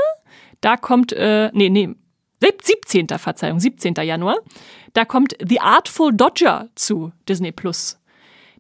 [0.60, 1.90] Da kommt, äh, nee, nee,
[2.40, 3.06] 17.
[3.18, 3.94] Verzeihung, 17.
[4.02, 4.36] Januar.
[4.92, 7.98] Da kommt The Artful Dodger zu Disney Plus.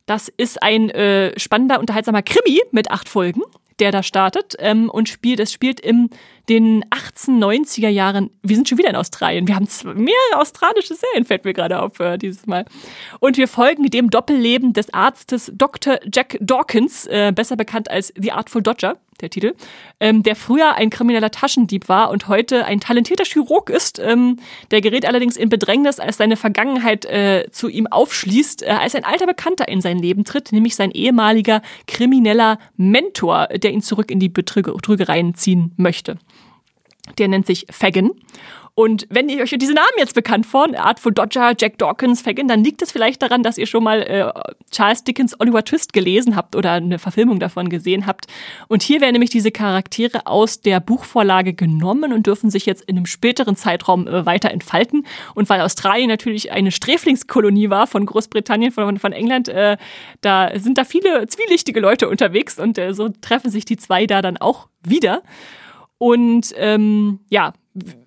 [0.06, 3.42] Das ist ein äh, spannender, unterhaltsamer Krimi mit acht Folgen,
[3.80, 5.40] der da startet ähm, und spielt.
[5.40, 6.10] Es spielt in
[6.48, 8.30] den 1890er Jahren.
[8.42, 9.48] Wir sind schon wieder in Australien.
[9.48, 12.64] Wir haben mehrere australische Serien, fällt mir gerade auf äh, dieses Mal.
[13.18, 15.98] Und wir folgen dem Doppelleben des Arztes Dr.
[16.12, 19.54] Jack Dawkins, äh, besser bekannt als The Artful Dodger der Titel,
[20.00, 23.98] ähm, der früher ein krimineller Taschendieb war und heute ein talentierter Chirurg ist.
[23.98, 24.38] Ähm,
[24.70, 29.04] der gerät allerdings in Bedrängnis, als seine Vergangenheit äh, zu ihm aufschließt, äh, als ein
[29.04, 34.20] alter Bekannter in sein Leben tritt, nämlich sein ehemaliger krimineller Mentor, der ihn zurück in
[34.20, 36.18] die Betrügereien ziehen möchte.
[37.18, 38.10] Der nennt sich Fagin
[38.78, 42.62] und wenn ihr euch diese Namen jetzt bekannt vor, Artful Dodger, Jack Dawkins, Fagin, dann
[42.62, 44.30] liegt es vielleicht daran, dass ihr schon mal äh,
[44.70, 48.26] Charles Dickens Oliver Twist gelesen habt oder eine Verfilmung davon gesehen habt.
[48.68, 52.98] Und hier werden nämlich diese Charaktere aus der Buchvorlage genommen und dürfen sich jetzt in
[52.98, 55.06] einem späteren Zeitraum äh, weiter entfalten.
[55.34, 59.78] Und weil Australien natürlich eine Sträflingskolonie war von Großbritannien, von, von England, äh,
[60.20, 64.20] da sind da viele zwielichtige Leute unterwegs und äh, so treffen sich die zwei da
[64.20, 65.22] dann auch wieder.
[65.98, 67.52] Und ähm, ja,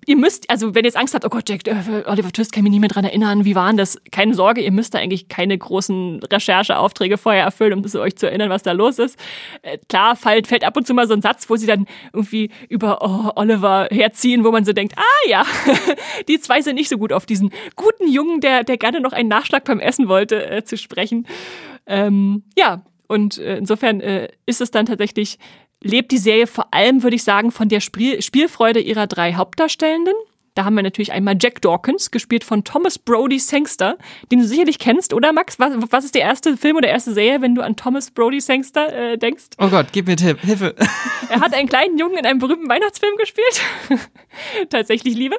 [0.06, 2.62] ihr müsst, also wenn ihr jetzt Angst habt, oh Gott, Jack, äh, Oliver Twist kann
[2.64, 4.00] mich nicht mehr dran erinnern, wie waren das?
[4.10, 8.26] Keine Sorge, ihr müsst da eigentlich keine großen Rechercheaufträge vorher erfüllen, um das euch zu
[8.26, 9.18] erinnern, was da los ist.
[9.62, 12.50] Äh, klar, fällt, fällt ab und zu mal so ein Satz, wo sie dann irgendwie
[12.68, 15.44] über oh, Oliver herziehen, wo man so denkt, ah ja,
[16.28, 19.28] die zwei sind nicht so gut auf diesen guten Jungen, der, der gerne noch einen
[19.28, 21.26] Nachschlag beim Essen wollte, äh, zu sprechen.
[21.86, 25.38] Ähm, ja, und äh, insofern äh, ist es dann tatsächlich
[25.82, 30.14] lebt die Serie vor allem, würde ich sagen, von der Spiel Spielfreude ihrer drei Hauptdarstellenden.
[30.54, 33.96] Da haben wir natürlich einmal Jack Dawkins, gespielt von Thomas Brody Sangster,
[34.32, 35.58] den du sicherlich kennst, oder Max?
[35.58, 39.12] Was, was ist der erste Film oder erste Serie, wenn du an Thomas Brody Sangster
[39.12, 39.44] äh, denkst?
[39.58, 40.74] Oh Gott, gib mir Tipp, Hilfe.
[41.28, 43.60] Er hat einen kleinen Jungen in einem berühmten Weihnachtsfilm gespielt.
[44.70, 45.36] Tatsächlich Liebe.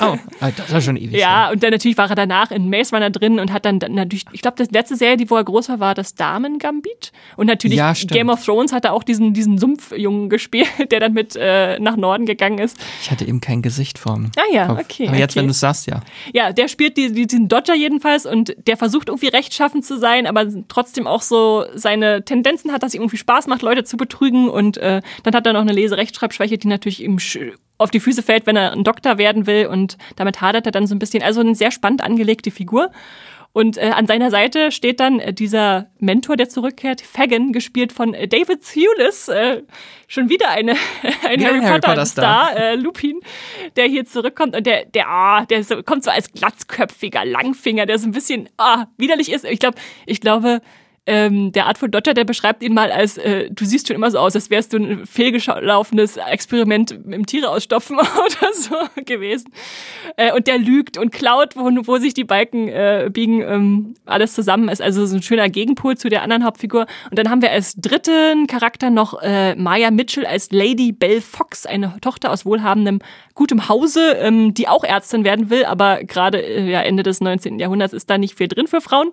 [0.00, 1.18] Oh, ah, das war schon ewig.
[1.20, 4.24] Ja, und dann natürlich war er danach in Maze Runner drin und hat dann, natürlich,
[4.32, 7.12] ich glaube, das letzte Serie, die wo er groß war, war das Damen Gambit.
[7.36, 7.92] Und natürlich Ja.
[7.92, 11.96] Game of Thrones hat er auch diesen, diesen Sumpfjungen gespielt, der dann mit äh, nach
[11.96, 12.78] Norden gegangen ist.
[13.02, 14.80] Ich hatte eben kein Gesicht vorm Ah ja, Kopf.
[14.80, 15.40] okay, Aber jetzt, okay.
[15.40, 16.00] wenn du es sagst, ja.
[16.32, 20.26] Ja, der spielt die, die, diesen Dodger jedenfalls und der versucht irgendwie rechtschaffend zu sein,
[20.26, 24.48] aber trotzdem auch so seine Tendenzen hat, dass ihm irgendwie Spaß macht, Leute zu betrügen
[24.48, 27.18] und äh, dann hat er noch eine Lese-Rechtschreibschwäche, die natürlich ihm
[27.78, 30.86] auf die Füße fällt, wenn er ein Doktor werden will und damit hadert er dann
[30.86, 31.22] so ein bisschen.
[31.22, 32.90] Also eine sehr spannend angelegte Figur.
[33.54, 38.12] Und äh, an seiner Seite steht dann äh, dieser Mentor, der zurückkehrt, Fagin, gespielt von
[38.12, 39.62] äh, David Thewlis, äh,
[40.08, 40.72] schon wieder eine,
[41.22, 42.56] ein Wieder Harry ein Harry Potter, Potter Star, Star.
[42.56, 43.20] äh, Lupin,
[43.76, 48.00] der hier zurückkommt und der, der, ah, der so, kommt so als glatzköpfiger Langfinger, der
[48.00, 49.44] so ein bisschen ah, widerlich ist.
[49.44, 50.60] Ich glaube, ich glaube,
[51.06, 54.18] ähm, der Artful Dodger, der beschreibt ihn mal als, äh, du siehst schon immer so
[54.18, 59.52] aus, als wärst du ein fehlgelaufenes Experiment im Tiere ausstopfen oder so gewesen.
[60.16, 64.34] Äh, und der lügt und klaut, wo, wo sich die Balken äh, biegen, ähm, alles
[64.34, 64.80] zusammen ist.
[64.80, 66.86] Also so ein schöner Gegenpol zu der anderen Hauptfigur.
[67.10, 71.66] Und dann haben wir als dritten Charakter noch äh, Maya Mitchell als Lady Belle Fox,
[71.66, 73.00] eine Tochter aus wohlhabendem,
[73.34, 77.58] gutem Hause, ähm, die auch Ärztin werden will, aber gerade äh, ja, Ende des 19.
[77.58, 79.10] Jahrhunderts ist da nicht viel drin für Frauen.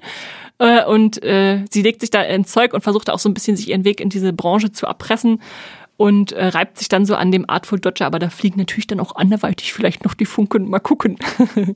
[0.60, 3.56] Äh, und äh, sie legt sich da ins Zeug und versucht auch so ein bisschen
[3.58, 5.42] sich ihren Weg in diese Branche zu erpressen
[5.98, 9.00] und äh, reibt sich dann so an dem Artful Dodger, aber da fliegen natürlich dann
[9.00, 10.70] auch anderweitig vielleicht noch die Funken.
[10.70, 11.18] Mal gucken.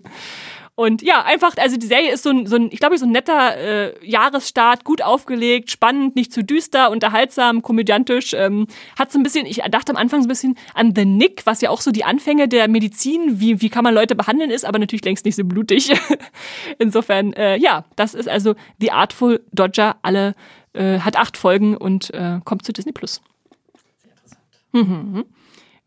[0.76, 3.12] Und ja, einfach, also die Serie ist so ein, so ein ich glaube, so ein
[3.12, 8.34] netter äh, Jahresstart, gut aufgelegt, spannend, nicht zu düster, unterhaltsam, komödiantisch.
[8.34, 8.68] Ähm,
[9.00, 11.62] hat so ein bisschen, ich dachte am Anfang so ein bisschen an The Nick, was
[11.62, 14.78] ja auch so die Anfänge der Medizin, wie, wie kann man Leute behandeln ist, aber
[14.78, 15.94] natürlich längst nicht so blutig.
[16.78, 20.36] Insofern, äh, ja, das ist also The Artful Dodger, alle,
[20.74, 23.22] äh, hat acht Folgen und äh, kommt zu Disney Plus.
[24.74, 25.24] Mhm.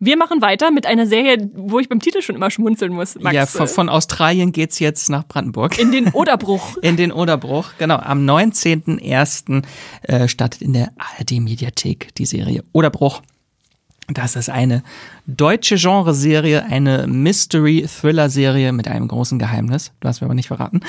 [0.01, 3.17] Wir machen weiter mit einer Serie, wo ich beim Titel schon immer schmunzeln muss.
[3.19, 5.77] Max, ja, von, von Australien geht's jetzt nach Brandenburg.
[5.79, 6.77] in den Oderbruch.
[6.83, 7.97] In den Oderbruch, genau.
[7.97, 9.65] Am 19.01.
[10.03, 13.23] Äh, startet in der ARD-Mediathek die Serie Oderbruch.
[14.11, 14.83] Das ist eine
[15.27, 19.93] deutsche Genreserie, eine Mystery-Thriller-Serie mit einem großen Geheimnis.
[20.01, 20.81] Du hast mir aber nicht verraten.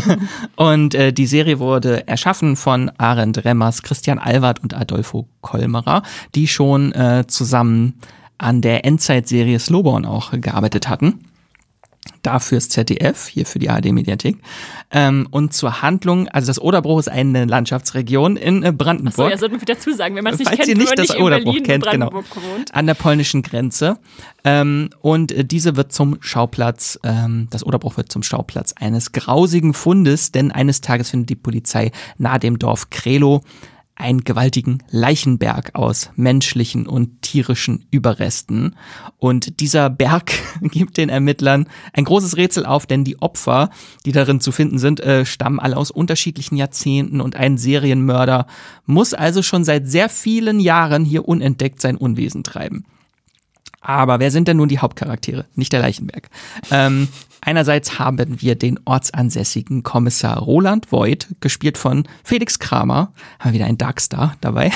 [0.56, 6.02] und äh, die Serie wurde erschaffen von Arend Remmers, Christian Alward und Adolfo Kolmerer,
[6.36, 7.94] die schon äh, zusammen
[8.38, 11.28] an der Endzeitserie Slowborn auch gearbeitet hatten
[12.22, 14.36] da fürs ZDF, hier für die ARD-Mediathek.
[14.90, 19.14] Ähm, und zur Handlung, also das Oderbruch ist eine Landschaftsregion in äh, Brandenburg.
[19.14, 20.98] So, ja, sollten wir dazu sagen, wenn man es nicht Falls kennt, ihr wenn nicht
[20.98, 22.12] das nicht Oderbruch Berlin, kennt, genau.
[22.12, 22.74] Wohnt.
[22.74, 23.98] An der polnischen Grenze.
[24.44, 29.74] Ähm, und äh, diese wird zum Schauplatz, ähm, das Oderbruch wird zum Schauplatz eines grausigen
[29.74, 33.42] Fundes, denn eines Tages findet die Polizei nahe dem Dorf Krelo
[33.98, 38.76] einen gewaltigen Leichenberg aus menschlichen und tierischen Überresten.
[39.18, 40.32] Und dieser Berg
[40.62, 43.70] gibt den Ermittlern ein großes Rätsel auf, denn die Opfer,
[44.06, 48.46] die darin zu finden sind, äh, stammen alle aus unterschiedlichen Jahrzehnten und ein Serienmörder
[48.86, 52.84] muss also schon seit sehr vielen Jahren hier unentdeckt sein Unwesen treiben.
[53.88, 55.46] Aber wer sind denn nun die Hauptcharaktere?
[55.54, 56.28] Nicht der Leichenberg.
[56.70, 57.08] Ähm,
[57.40, 63.14] einerseits haben wir den ortsansässigen Kommissar Roland Voigt, gespielt von Felix Kramer.
[63.38, 64.72] Haben wir wieder einen Darkstar dabei.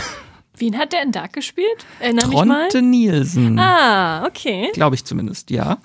[0.57, 1.85] Wen hat der in Dark gespielt?
[2.01, 2.71] Erinner mich mal.
[2.71, 3.59] Tronte Nielsen.
[3.59, 4.71] Ah, okay.
[4.73, 5.77] Glaube ich zumindest, ja.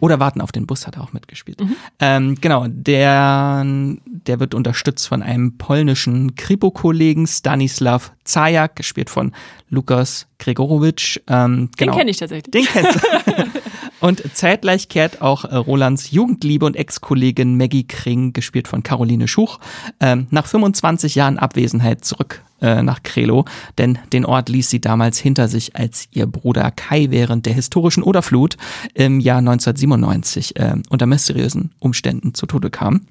[0.00, 1.60] Oder Warten auf den Bus hat er auch mitgespielt.
[1.60, 1.76] Mhm.
[1.98, 3.64] Ähm, genau, der,
[4.04, 9.32] der wird unterstützt von einem polnischen Kripo-Kollegen Stanislav Zajak, gespielt von
[9.70, 11.18] Lukas Gregorowitsch.
[11.26, 11.96] Ähm, Den genau.
[11.96, 12.50] kenne ich tatsächlich.
[12.52, 13.60] Den kennst du.
[14.00, 19.58] Und zeitgleich kehrt auch äh, Rolands Jugendliebe und Ex-Kollegin Maggie Kring, gespielt von Caroline Schuch,
[20.00, 23.44] ähm, nach 25 Jahren Abwesenheit zurück äh, nach Krelo,
[23.76, 28.02] denn den Ort ließ sie damals hinter sich, als ihr Bruder Kai während der historischen
[28.02, 28.56] Oderflut
[28.94, 33.06] im Jahr 1997 äh, unter mysteriösen Umständen zu Tode kam.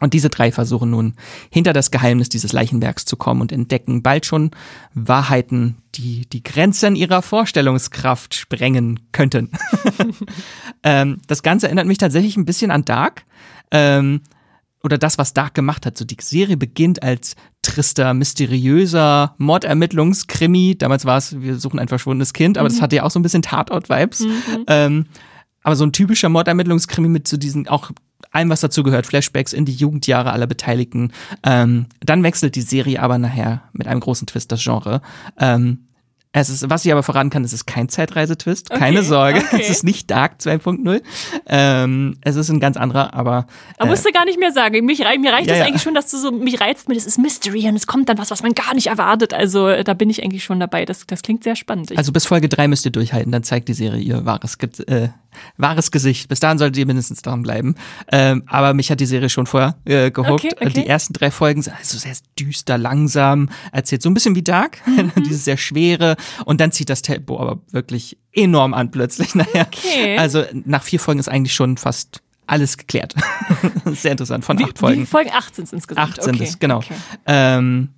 [0.00, 1.14] Und diese drei versuchen nun
[1.50, 4.50] hinter das Geheimnis dieses Leichenbergs zu kommen und entdecken bald schon
[4.94, 9.50] Wahrheiten, die die Grenzen ihrer Vorstellungskraft sprengen könnten.
[10.82, 13.24] ähm, das Ganze erinnert mich tatsächlich ein bisschen an Dark.
[13.70, 14.20] Ähm,
[14.82, 15.98] oder das, was Dark gemacht hat.
[15.98, 20.76] So die Serie beginnt als trister, mysteriöser Mordermittlungskrimi.
[20.78, 23.22] Damals war es, wir suchen ein verschwundenes Kind, aber das hatte ja auch so ein
[23.22, 24.24] bisschen Tatort-Vibes.
[24.68, 25.06] Ähm,
[25.62, 27.90] aber so ein typischer Mordermittlungskrimi mit so diesen auch
[28.30, 31.12] allem, was dazu gehört, Flashbacks in die Jugendjahre aller Beteiligten.
[31.42, 35.00] Ähm, dann wechselt die Serie aber nachher mit einem großen Twist das Genre.
[35.38, 35.84] Ähm,
[36.32, 38.70] Es ist, was ich aber verraten kann, es ist kein Zeitreisetwist.
[38.70, 39.38] Okay, Keine Sorge.
[39.48, 39.62] Okay.
[39.62, 41.00] Es ist nicht Dark 2.0.
[41.46, 43.46] Ähm, es ist ein ganz anderer, aber.
[43.78, 44.84] Äh, musst du gar nicht mehr sagen.
[44.84, 45.66] Mich, mir reicht es ja, ja.
[45.66, 48.18] eigentlich schon, dass du so mich reizt mit, es ist Mystery und es kommt dann
[48.18, 49.32] was, was man gar nicht erwartet.
[49.32, 50.84] Also da bin ich eigentlich schon dabei.
[50.84, 51.96] Das, das klingt sehr spannend.
[51.96, 54.56] Also bis Folge 3 müsst ihr durchhalten, dann zeigt die Serie ihr wahres,
[54.86, 55.08] äh,
[55.56, 56.28] wahres Gesicht.
[56.28, 57.74] Bis dahin solltet ihr mindestens dran bleiben.
[58.10, 60.44] Ähm, aber mich hat die Serie schon vorher äh, gehuckt.
[60.44, 60.70] Okay, okay.
[60.70, 64.78] Die ersten drei Folgen sind also sehr düster, langsam, erzählt so ein bisschen wie Dark,
[64.86, 65.12] mhm.
[65.22, 69.34] dieses sehr schwere und dann zieht das Tempo aber wirklich enorm an plötzlich.
[69.38, 69.66] Naja.
[69.68, 70.18] Okay.
[70.18, 73.14] Also nach vier Folgen ist eigentlich schon fast alles geklärt.
[73.84, 75.02] sehr interessant, von wie, acht Folgen.
[75.02, 76.10] Wie Folgen acht sind es insgesamt.
[76.10, 76.44] Acht sind okay.
[76.44, 76.78] es, genau.
[76.78, 76.94] Okay.
[77.26, 77.90] Ähm,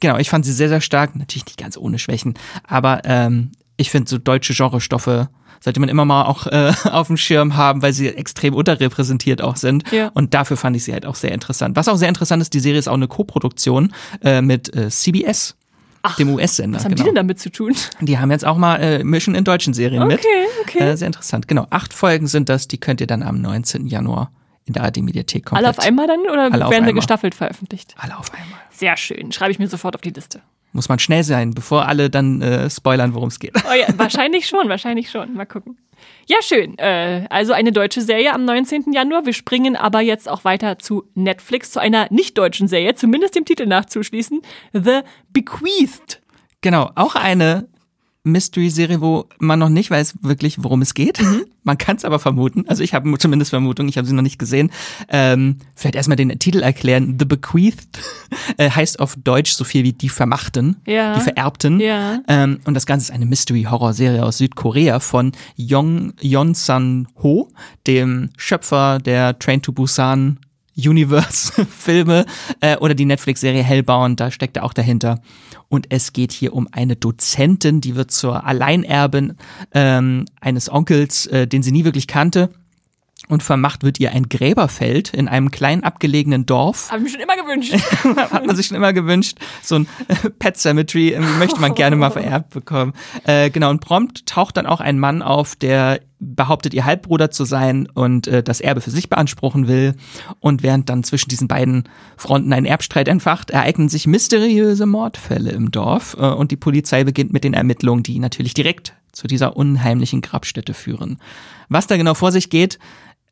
[0.00, 1.16] genau, ich fand sie sehr, sehr stark.
[1.16, 2.34] Natürlich nicht ganz ohne Schwächen,
[2.66, 5.28] aber ähm, ich finde so deutsche Genrestoffe
[5.60, 9.56] sollte man immer mal auch äh, auf dem Schirm haben, weil sie extrem unterrepräsentiert auch
[9.56, 9.90] sind.
[9.90, 10.10] Ja.
[10.14, 11.76] Und dafür fand ich sie halt auch sehr interessant.
[11.76, 15.56] Was auch sehr interessant ist, die Serie ist auch eine Co-Produktion äh, mit äh, CBS.
[16.02, 16.78] Ach, dem US-Sender.
[16.78, 17.02] Was haben genau.
[17.02, 17.74] die denn damit zu tun?
[18.00, 20.20] Die haben jetzt auch mal äh, Mischen in deutschen Serien okay, mit.
[20.20, 20.90] Okay, okay.
[20.90, 21.48] Äh, sehr interessant.
[21.48, 23.88] Genau, acht Folgen sind das, die könnt ihr dann am 19.
[23.88, 24.30] Januar
[24.66, 25.66] in der ARD-Mediathek komplett.
[25.66, 27.96] Alle auf einmal dann oder werden wir gestaffelt veröffentlicht?
[27.98, 28.60] Alle auf einmal.
[28.70, 29.32] Sehr schön.
[29.32, 30.42] Schreibe ich mir sofort auf die Liste.
[30.72, 33.54] Muss man schnell sein, bevor alle dann äh, spoilern, worum es geht.
[33.56, 35.34] Oh ja, wahrscheinlich schon, wahrscheinlich schon.
[35.34, 35.78] Mal gucken.
[36.26, 36.76] Ja, schön.
[36.78, 38.92] Äh, also eine deutsche Serie am 19.
[38.92, 39.24] Januar.
[39.26, 43.44] Wir springen aber jetzt auch weiter zu Netflix, zu einer nicht deutschen Serie, zumindest dem
[43.44, 44.42] Titel nachzuschließen.
[44.72, 45.00] The
[45.32, 46.20] Bequeathed.
[46.60, 47.68] Genau, auch eine
[48.26, 51.20] Mystery-Serie, wo man noch nicht weiß wirklich, worum es geht.
[51.20, 51.44] Mhm.
[51.66, 52.64] Man kann es aber vermuten.
[52.68, 54.70] Also ich habe zumindest Vermutung, ich habe sie noch nicht gesehen.
[55.08, 57.16] Ähm, vielleicht erstmal den Titel erklären.
[57.18, 57.88] The Bequeathed
[58.56, 61.14] äh, heißt auf Deutsch so viel wie die Vermachten, ja.
[61.16, 61.80] die Vererbten.
[61.80, 62.20] Ja.
[62.28, 67.48] Ähm, und das Ganze ist eine Mystery-Horror-Serie aus Südkorea von Yong Yon San Ho,
[67.88, 70.38] dem Schöpfer der Train to Busan
[70.76, 72.26] Universe-Filme
[72.60, 75.20] äh, oder die Netflix-Serie Hellbound, da steckt er auch dahinter.
[75.68, 79.34] Und es geht hier um eine Dozentin, die wird zur Alleinerbin
[79.72, 82.50] ähm, eines Onkels, äh, den sie nie wirklich kannte.
[83.28, 86.90] Und vermacht wird ihr ein Gräberfeld in einem kleinen abgelegenen Dorf.
[86.90, 87.74] Hab ich mir schon immer gewünscht.
[88.32, 89.38] Hat man sich schon immer gewünscht.
[89.62, 92.92] So ein äh, Pet Cemetery möchte man gerne mal vererbt bekommen.
[93.24, 97.44] Äh, genau, und prompt taucht dann auch ein Mann auf, der behauptet, ihr Halbbruder zu
[97.44, 99.94] sein und äh, das Erbe für sich beanspruchen will.
[100.40, 101.84] Und während dann zwischen diesen beiden
[102.16, 107.32] Fronten ein Erbstreit entfacht, ereignen sich mysteriöse Mordfälle im Dorf äh, und die Polizei beginnt
[107.32, 111.18] mit den Ermittlungen, die natürlich direkt zu dieser unheimlichen Grabstätte führen.
[111.68, 112.78] Was da genau vor sich geht,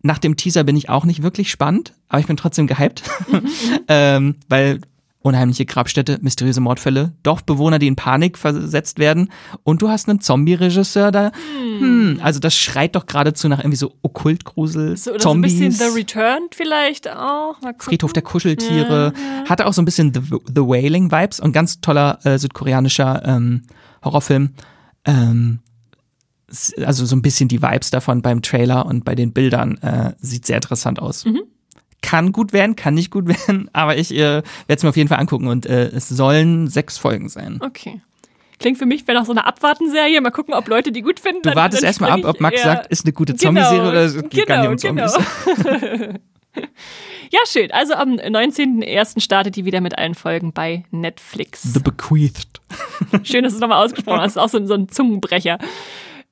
[0.05, 3.03] nach dem Teaser bin ich auch nicht wirklich spannend, aber ich bin trotzdem gehypt,
[3.33, 3.49] mhm.
[3.89, 4.81] ähm, weil
[5.21, 9.31] unheimliche Grabstätte, mysteriöse Mordfälle, Dorfbewohner, die in Panik versetzt werden
[9.63, 11.33] und du hast einen Zombie-Regisseur da.
[11.59, 11.81] Hm.
[11.81, 12.21] hm.
[12.23, 15.53] also das schreit doch geradezu nach irgendwie so Okkultgrusel, so, oder Zombies.
[15.53, 17.57] So ein bisschen The Return vielleicht auch.
[17.79, 19.15] Friedhof der Kuscheltiere.
[19.17, 19.49] Ja, ja.
[19.49, 20.21] Hatte auch so ein bisschen The,
[20.55, 23.63] The Wailing-Vibes und ganz toller äh, südkoreanischer ähm,
[24.05, 24.51] Horrorfilm.
[25.07, 25.61] Ähm,
[26.85, 30.47] also so ein bisschen die Vibes davon beim Trailer und bei den Bildern äh, sieht
[30.47, 31.25] sehr interessant aus.
[31.25, 31.43] Mhm
[32.05, 35.09] kann gut werden, kann nicht gut werden, aber ich äh, werde es mir auf jeden
[35.09, 37.61] Fall angucken und äh, es sollen sechs Folgen sein.
[37.63, 38.03] Okay.
[38.61, 40.21] Klingt für mich, wäre noch so eine Abwartenserie.
[40.21, 41.43] Mal gucken, ob Leute die gut finden.
[41.43, 44.31] Du wartest erstmal ab, ob Max sagt, ist eine gute genau, Zombie-Serie oder es geht
[44.31, 45.09] genau, gar nicht um genau.
[45.09, 45.55] Zombies.
[45.57, 46.19] Genau.
[47.31, 47.73] ja, schön.
[47.73, 49.21] Also am 19.01.
[49.21, 51.63] startet die wieder mit allen Folgen bei Netflix.
[51.63, 52.61] The Bequeathed.
[53.25, 54.37] Schön, dass du es nochmal ausgesprochen hast.
[54.37, 55.59] Das ist auch so, so ein Zungenbrecher.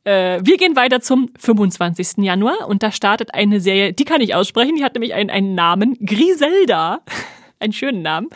[0.04, 2.18] Äh, wir gehen weiter zum 25.
[2.18, 5.54] Januar und da startet eine Serie, die kann ich aussprechen, die hat nämlich einen, einen
[5.54, 7.00] Namen, Griselda.
[7.62, 8.28] einen schönen Namen.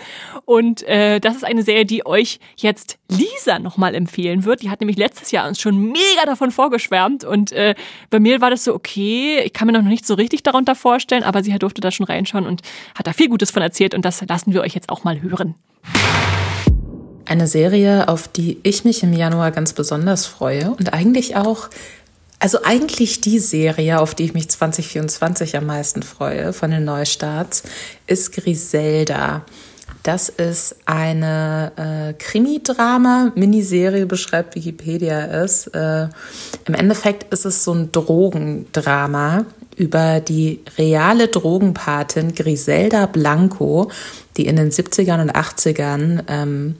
[0.45, 4.62] Und äh, das ist eine Serie, die euch jetzt Lisa nochmal empfehlen wird.
[4.62, 7.25] Die hat nämlich letztes Jahr uns schon mega davon vorgeschwärmt.
[7.25, 7.75] Und äh,
[8.09, 11.25] bei mir war das so, okay, ich kann mir noch nicht so richtig darunter vorstellen,
[11.25, 12.62] aber sie durfte da schon reinschauen und
[12.97, 13.95] hat da viel Gutes von erzählt.
[13.95, 15.57] Und das lassen wir euch jetzt auch mal hören.
[17.27, 21.68] Eine Serie, auf die ich mich im Januar ganz besonders freue und eigentlich auch,
[22.39, 27.64] also eigentlich die Serie, auf die ich mich 2024 am meisten freue von den Neustarts,
[28.07, 29.45] ist Griselda.
[30.05, 35.66] Das ist eine äh, Krimi-Drama, Miniserie, beschreibt Wikipedia es.
[35.66, 36.09] Äh,
[36.66, 39.47] Im Endeffekt ist es so ein Drogendrama
[39.77, 43.91] über die reale Drogenpatin Griselda Blanco,
[44.37, 46.77] die in den 70ern und 80ern ähm,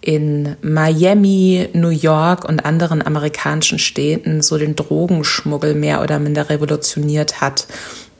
[0.00, 7.40] in Miami, New York und anderen amerikanischen Städten so den Drogenschmuggel mehr oder minder revolutioniert
[7.40, 7.66] hat.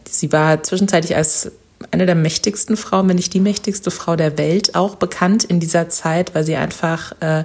[0.08, 1.50] Sie war zwischenzeitlich als
[1.90, 5.88] eine der mächtigsten Frauen, wenn nicht die mächtigste Frau der Welt, auch bekannt in dieser
[5.88, 7.44] Zeit, weil sie einfach äh,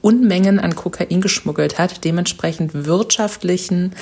[0.00, 3.92] Unmengen an Kokain geschmuggelt hat, dementsprechend wirtschaftlichen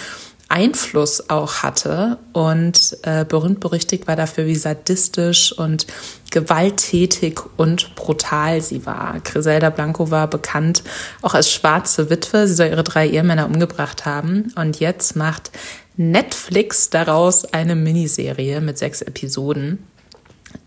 [0.49, 5.87] Einfluss auch hatte und äh, berühmt berüchtigt war dafür, wie sadistisch und
[6.31, 9.21] gewalttätig und brutal sie war.
[9.25, 10.83] Griselda Blanco war bekannt
[11.23, 12.47] auch als schwarze Witwe.
[12.47, 15.51] Sie soll ihre drei Ehemänner umgebracht haben und jetzt macht
[15.97, 19.79] Netflix daraus eine Miniserie mit sechs Episoden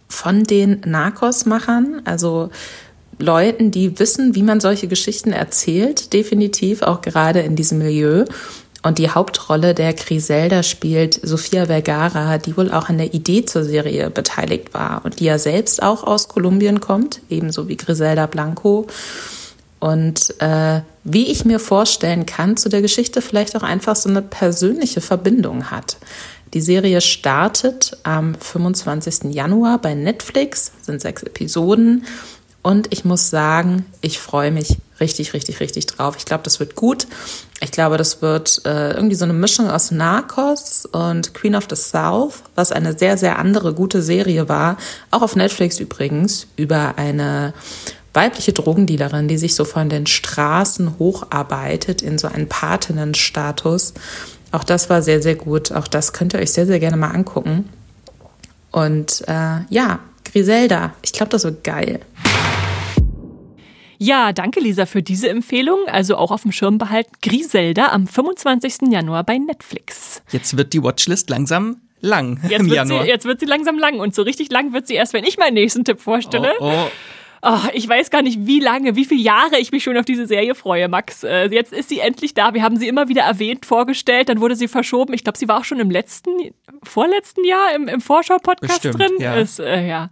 [0.08, 2.50] von den Narcos-Machern, also
[3.20, 8.26] Leuten, die wissen, wie man solche Geschichten erzählt, definitiv auch gerade in diesem Milieu.
[8.88, 13.66] Und die Hauptrolle der Griselda spielt Sofia Vergara, die wohl auch an der Idee zur
[13.66, 18.88] Serie beteiligt war und die ja selbst auch aus Kolumbien kommt, ebenso wie Griselda Blanco.
[19.80, 24.22] Und äh, wie ich mir vorstellen kann, zu der Geschichte vielleicht auch einfach so eine
[24.22, 25.98] persönliche Verbindung hat.
[26.54, 29.34] Die Serie startet am 25.
[29.34, 32.06] Januar bei Netflix, sind sechs Episoden.
[32.68, 36.16] Und ich muss sagen, ich freue mich richtig, richtig, richtig drauf.
[36.18, 37.08] Ich glaube, das wird gut.
[37.62, 41.78] Ich glaube, das wird äh, irgendwie so eine Mischung aus Narcos und Queen of the
[41.78, 44.76] South, was eine sehr, sehr andere gute Serie war.
[45.12, 47.54] Auch auf Netflix übrigens, über eine
[48.14, 53.94] weibliche Drogendealerin, die sich so von den Straßen hocharbeitet in so einen Patinnenstatus.
[54.52, 55.72] Auch das war sehr, sehr gut.
[55.72, 57.70] Auch das könnt ihr euch sehr, sehr gerne mal angucken.
[58.72, 62.02] Und äh, ja, Griselda, ich glaube, das wird geil.
[63.98, 65.80] Ja, danke Lisa für diese Empfehlung.
[65.88, 67.12] Also auch auf dem Schirm behalten.
[67.22, 68.92] Griselda am 25.
[68.92, 70.22] Januar bei Netflix.
[70.32, 73.04] Jetzt wird die Watchlist langsam lang jetzt im wird Januar.
[73.04, 75.38] Sie, jetzt wird sie langsam lang und so richtig lang wird sie erst, wenn ich
[75.38, 76.54] meinen nächsten Tipp vorstelle.
[76.60, 76.88] Oh, oh.
[77.44, 80.26] Oh, ich weiß gar nicht, wie lange, wie viele Jahre ich mich schon auf diese
[80.26, 81.24] Serie freue, Max.
[81.24, 82.56] Äh, jetzt ist sie endlich da.
[82.56, 85.14] Wir haben sie immer wieder erwähnt, vorgestellt, dann wurde sie verschoben.
[85.14, 86.32] Ich glaube, sie war auch schon im letzten,
[86.84, 89.12] vorletzten Jahr im, im Vorschau-Podcast drin.
[89.20, 89.36] ja.
[89.36, 90.10] Ist, äh, ja.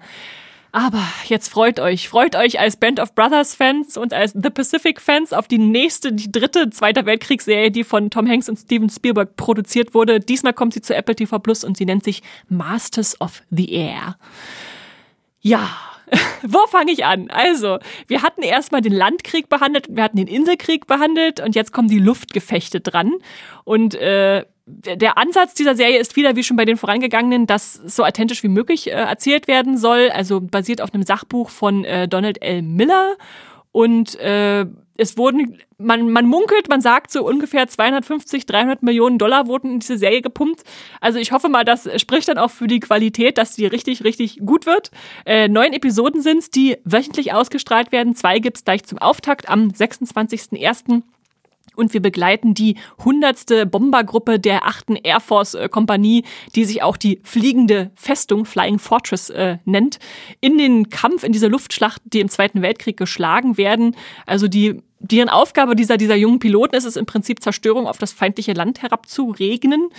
[0.75, 4.99] Aber jetzt freut euch, freut euch als Band of Brothers Fans und als The Pacific
[4.99, 9.37] Fans auf die nächste, die dritte Zweiter Weltkriegsserie, die von Tom Hanks und Steven Spielberg
[9.37, 10.19] produziert wurde.
[10.19, 14.17] Diesmal kommt sie zu Apple TV Plus und sie nennt sich Masters of the Air.
[15.39, 15.69] Ja,
[16.43, 17.29] wo fange ich an?
[17.29, 21.87] Also, wir hatten erstmal den Landkrieg behandelt, wir hatten den Inselkrieg behandelt und jetzt kommen
[21.87, 23.13] die Luftgefechte dran.
[23.63, 28.03] Und äh, der Ansatz dieser Serie ist wieder wie schon bei den vorangegangenen, dass so
[28.03, 30.09] authentisch wie möglich äh, erzählt werden soll.
[30.09, 32.63] Also basiert auf einem Sachbuch von äh, Donald L.
[32.63, 33.15] Miller
[33.71, 34.65] und äh,
[34.97, 39.79] es wurden, man, man munkelt, man sagt so ungefähr 250, 300 Millionen Dollar wurden in
[39.79, 40.63] diese Serie gepumpt.
[41.01, 44.39] Also ich hoffe mal, das spricht dann auch für die Qualität, dass die richtig, richtig
[44.45, 44.91] gut wird.
[45.25, 48.15] Äh, neun Episoden sind's, die wöchentlich ausgestrahlt werden.
[48.15, 51.03] Zwei gibt's gleich zum Auftakt am 26.01
[51.75, 55.01] und wir begleiten die hundertste Bombergruppe der 8.
[55.03, 56.23] Air Force äh, Kompanie,
[56.55, 59.99] die sich auch die fliegende Festung Flying Fortress äh, nennt,
[60.41, 63.95] in den Kampf in dieser Luftschlacht, die im Zweiten Weltkrieg geschlagen werden.
[64.25, 68.11] Also die deren Aufgabe dieser, dieser jungen Piloten ist es im Prinzip Zerstörung auf das
[68.11, 69.89] feindliche Land herabzuregnen.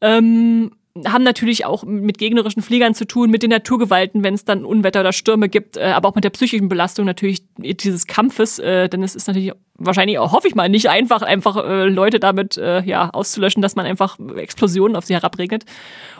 [0.00, 0.72] Ähm,
[1.04, 5.00] haben natürlich auch mit gegnerischen Fliegern zu tun, mit den Naturgewalten, wenn es dann Unwetter
[5.00, 9.02] oder Stürme gibt, äh, aber auch mit der psychischen Belastung natürlich dieses Kampfes, äh, denn
[9.02, 13.10] es ist natürlich wahrscheinlich auch, hoffe ich mal, nicht einfach, einfach äh, Leute damit ja,
[13.10, 15.64] auszulöschen, dass man einfach Explosionen auf sie herabregnet.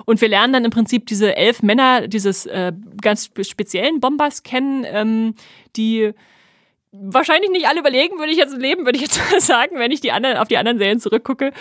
[0.04, 2.48] Und wir lernen dann im Prinzip diese elf Männer dieses
[3.00, 5.34] ganz speziellen Bombers kennen, ähm,
[5.76, 6.12] die
[7.02, 10.12] wahrscheinlich nicht alle überlegen, würde ich jetzt leben, würde ich jetzt sagen, wenn ich die
[10.12, 11.52] anderen, auf die anderen Serien zurückgucke,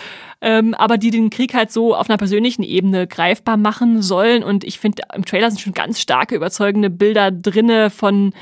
[0.42, 4.44] ähm, aber die den Krieg halt so auf einer persönlichen Ebene greifbar machen sollen.
[4.44, 8.34] Und ich finde, im Trailer sind schon ganz starke, überzeugende Bilder drinne von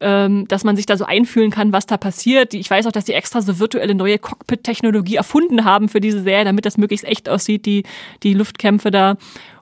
[0.00, 2.54] ähm, dass man sich da so einfühlen kann, was da passiert.
[2.54, 6.46] Ich weiß auch, dass die extra so virtuelle neue Cockpit-Technologie erfunden haben für diese Serie,
[6.46, 7.82] damit das möglichst echt aussieht, die,
[8.22, 9.16] die Luftkämpfe da.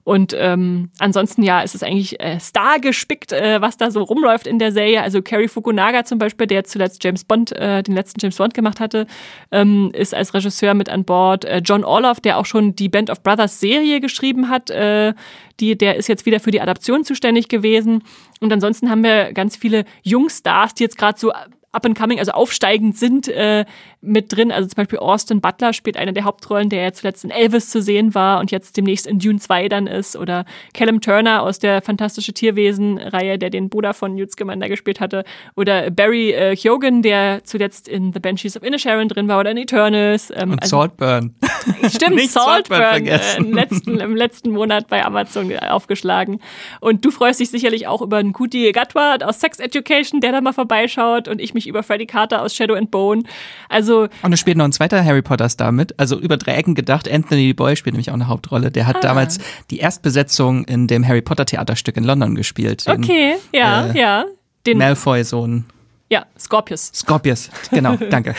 [0.09, 4.59] Und ähm, ansonsten ja, ist es eigentlich äh, stargespickt, äh, was da so rumläuft in
[4.59, 5.03] der Serie.
[5.03, 8.81] Also Cary Fukunaga zum Beispiel, der zuletzt James Bond, äh, den letzten James Bond gemacht
[8.81, 9.07] hatte,
[9.53, 11.45] ähm, ist als Regisseur mit an Bord.
[11.45, 15.13] Äh, John Orloff, der auch schon die Band of Brothers Serie geschrieben hat, äh,
[15.61, 18.03] die, der ist jetzt wieder für die Adaption zuständig gewesen.
[18.41, 22.33] Und ansonsten haben wir ganz viele Jungstars, die jetzt gerade so up and coming, also
[22.33, 23.67] aufsteigend sind, äh,
[24.01, 24.53] mit drin.
[24.53, 27.83] Also zum Beispiel Austin Butler spielt eine der Hauptrollen, der ja zuletzt in Elvis zu
[27.83, 30.17] sehen war und jetzt demnächst in Dune 2 dann ist.
[30.17, 35.25] Oder Callum Turner aus der Fantastische Tierwesen-Reihe, der den Bruder von Newt Scamander gespielt hatte.
[35.57, 39.57] Oder Barry äh, Hogan, der zuletzt in The Banshees of Inisherin drin war oder in
[39.57, 40.33] Eternals.
[40.35, 41.35] Ähm, und also, Saltburn.
[41.89, 46.41] Stimmt, Nicht Saltburn, äh, im, letzten, im letzten Monat bei Amazon aufgeschlagen.
[46.81, 50.41] Und du freust dich sicherlich auch über einen Kuti Gatwa aus Sex Education, der da
[50.41, 53.25] mal vorbeischaut und ich mich über Freddie Carter aus Shadow and Bone.
[53.69, 55.99] Also Und es spielt noch ein zweiter Harry Potter Star mit.
[55.99, 57.11] Also über drei Ecken gedacht.
[57.11, 58.71] Anthony Boyle spielt nämlich auch eine Hauptrolle.
[58.71, 59.01] Der hat Ah.
[59.01, 59.39] damals
[59.71, 62.87] die Erstbesetzung in dem Harry Potter Theaterstück in London gespielt.
[62.87, 64.25] Den, okay, ja, äh, ja.
[64.67, 65.65] Den, Malfoy-Sohn.
[66.11, 66.91] Ja, Scorpius.
[66.95, 68.35] Scorpius, genau, danke.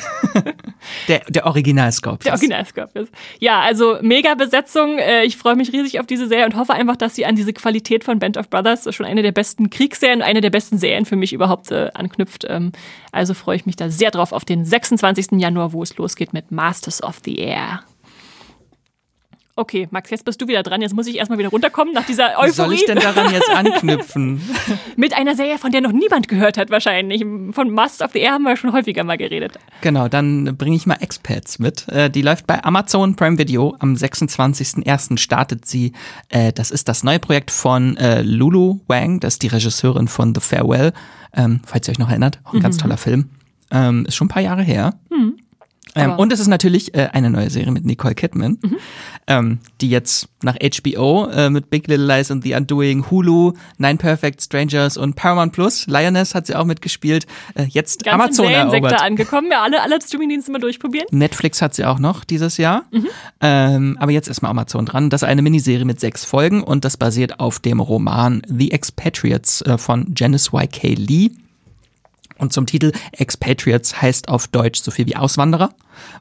[1.08, 2.24] Der, der Original Scorpius.
[2.24, 3.10] Der Original Scorpius.
[3.40, 4.98] Ja, also mega Besetzung.
[4.98, 7.54] Äh, Ich freue mich riesig auf diese Serie und hoffe einfach, dass sie an diese
[7.54, 11.16] Qualität von Band of Brothers, schon eine der besten Kriegsserien, eine der besten Serien für
[11.16, 12.46] mich überhaupt äh, anknüpft.
[12.50, 12.72] Ähm,
[13.12, 15.40] Also freue ich mich da sehr drauf auf den 26.
[15.40, 17.84] Januar, wo es losgeht mit Masters of the Air.
[19.60, 20.80] Okay, Max, jetzt bist du wieder dran.
[20.82, 22.76] Jetzt muss ich erstmal wieder runterkommen nach dieser Wie soll Euphorie.
[22.76, 24.42] ich denn daran jetzt anknüpfen?
[24.96, 27.26] Mit einer Serie, von der noch niemand gehört hat, wahrscheinlich.
[27.52, 29.60] Von Masters of the Air haben wir schon häufiger mal geredet.
[29.82, 31.88] Genau, dann bringe ich mal Expats mit.
[31.90, 33.76] Äh, Die läuft bei Amazon Prime Video.
[33.80, 35.18] Am 26.01.
[35.18, 35.92] startet sie.
[36.30, 39.20] Äh, Das ist das neue Projekt von äh, Lulu Wang.
[39.20, 40.94] Das ist die Regisseurin von The Farewell.
[41.36, 43.30] Ähm, Falls ihr euch noch erinnert, auch ein ganz toller Film.
[43.72, 44.94] Ähm, Ist schon ein paar Jahre her.
[45.96, 48.60] Ähm, und es ist natürlich äh, eine neue Serie mit Nicole Kidman,
[49.28, 53.98] ähm, die jetzt nach HBO äh, mit Big Little Lies and The Undoing, Hulu, Nine
[53.98, 57.26] Perfect Strangers und Paramount Plus, Lioness hat sie auch mitgespielt,
[57.56, 59.02] äh, jetzt Ganz Amazon im erobert.
[59.02, 59.50] angekommen.
[59.52, 61.08] Ja, alle, alle Streamingdienste mal durchprobieren.
[61.12, 62.84] Netflix hat sie auch noch dieses Jahr.
[63.42, 65.10] Ähm, aber jetzt ist mal Amazon dran.
[65.10, 69.62] Das ist eine Miniserie mit sechs Folgen und das basiert auf dem Roman The Expatriates
[69.64, 70.94] äh, von Janice Y.K.
[70.96, 71.32] Lee.
[72.40, 75.70] Und zum Titel Expatriates heißt auf Deutsch so viel wie Auswanderer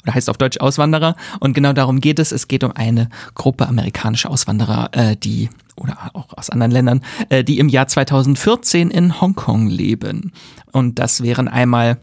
[0.02, 1.16] oder heißt auf Deutsch Auswanderer.
[1.40, 2.32] Und genau darum geht es.
[2.32, 7.44] Es geht um eine Gruppe amerikanischer Auswanderer, äh, die oder auch aus anderen Ländern, äh,
[7.44, 10.32] die im Jahr 2014 in Hongkong leben.
[10.72, 11.98] Und das wären einmal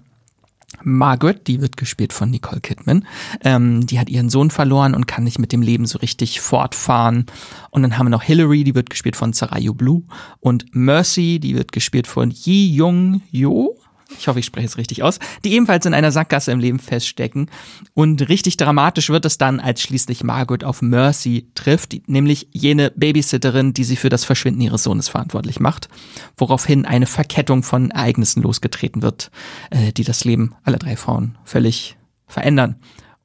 [0.84, 3.06] Margaret, die wird gespielt von Nicole Kidman,
[3.44, 7.26] ähm, die hat ihren Sohn verloren und kann nicht mit dem Leben so richtig fortfahren.
[7.70, 10.04] Und dann haben wir noch Hillary, die wird gespielt von Sarayu Blue
[10.40, 13.78] und Mercy, die wird gespielt von Yi Young Jo.
[14.18, 17.50] Ich hoffe, ich spreche es richtig aus, die ebenfalls in einer Sackgasse im Leben feststecken.
[17.94, 23.74] Und richtig dramatisch wird es dann, als schließlich Margaret auf Mercy trifft, nämlich jene Babysitterin,
[23.74, 25.90] die sie für das Verschwinden ihres Sohnes verantwortlich macht,
[26.38, 29.32] woraufhin eine Verkettung von Ereignissen losgetreten wird,
[29.72, 31.98] äh, die das Leben aller drei Frauen völlig
[32.28, 32.78] verändern.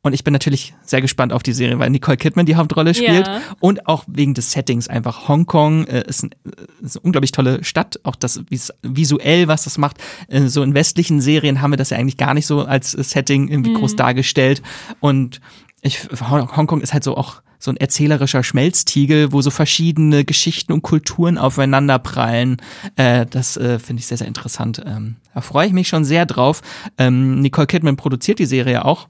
[0.02, 3.26] Und ich bin natürlich sehr gespannt auf die Serie, weil Nicole Kidman die Hauptrolle spielt
[3.26, 3.42] Ja.
[3.60, 5.28] und auch wegen des Settings einfach.
[5.28, 9.64] Hongkong äh, ist, ein, äh, ist eine unglaublich tolle Stadt, auch das vis visuell, was
[9.64, 9.98] das macht.
[10.28, 13.48] Äh, so in westlichen Serien haben wir das ja eigentlich gar nicht so als Setting
[13.48, 14.62] irgendwie groß dargestellt.
[15.00, 15.42] Und
[15.82, 15.98] ich,
[16.30, 20.80] Hong- Hongkong ist halt so auch so ein erzählerischer Schmelztiegel, wo so verschiedene Geschichten und
[20.80, 22.56] Kulturen aufeinander prallen.
[22.96, 24.80] Äh, das äh, finde ich sehr, sehr interessant.
[24.86, 26.62] Ähm, da freue ich mich schon sehr drauf.
[26.96, 29.08] Ähm, Nicole Kidman produziert die Serie auch.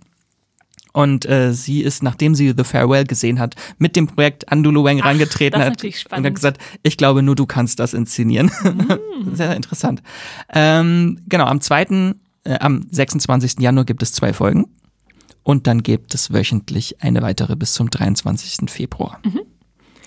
[0.93, 4.85] Und äh, sie ist, nachdem sie The Farewell gesehen hat, mit dem Projekt an Lulu
[4.85, 8.51] Wang Ach, rangetreten hat und hat gesagt, ich glaube nur du kannst das inszenieren.
[8.63, 9.35] Mm.
[9.35, 10.03] Sehr interessant.
[10.53, 13.61] Ähm, genau, am zweiten, äh, am 26.
[13.61, 14.67] Januar gibt es zwei Folgen
[15.43, 18.71] und dann gibt es wöchentlich eine weitere bis zum 23.
[18.71, 19.21] Februar.
[19.25, 19.41] Mhm.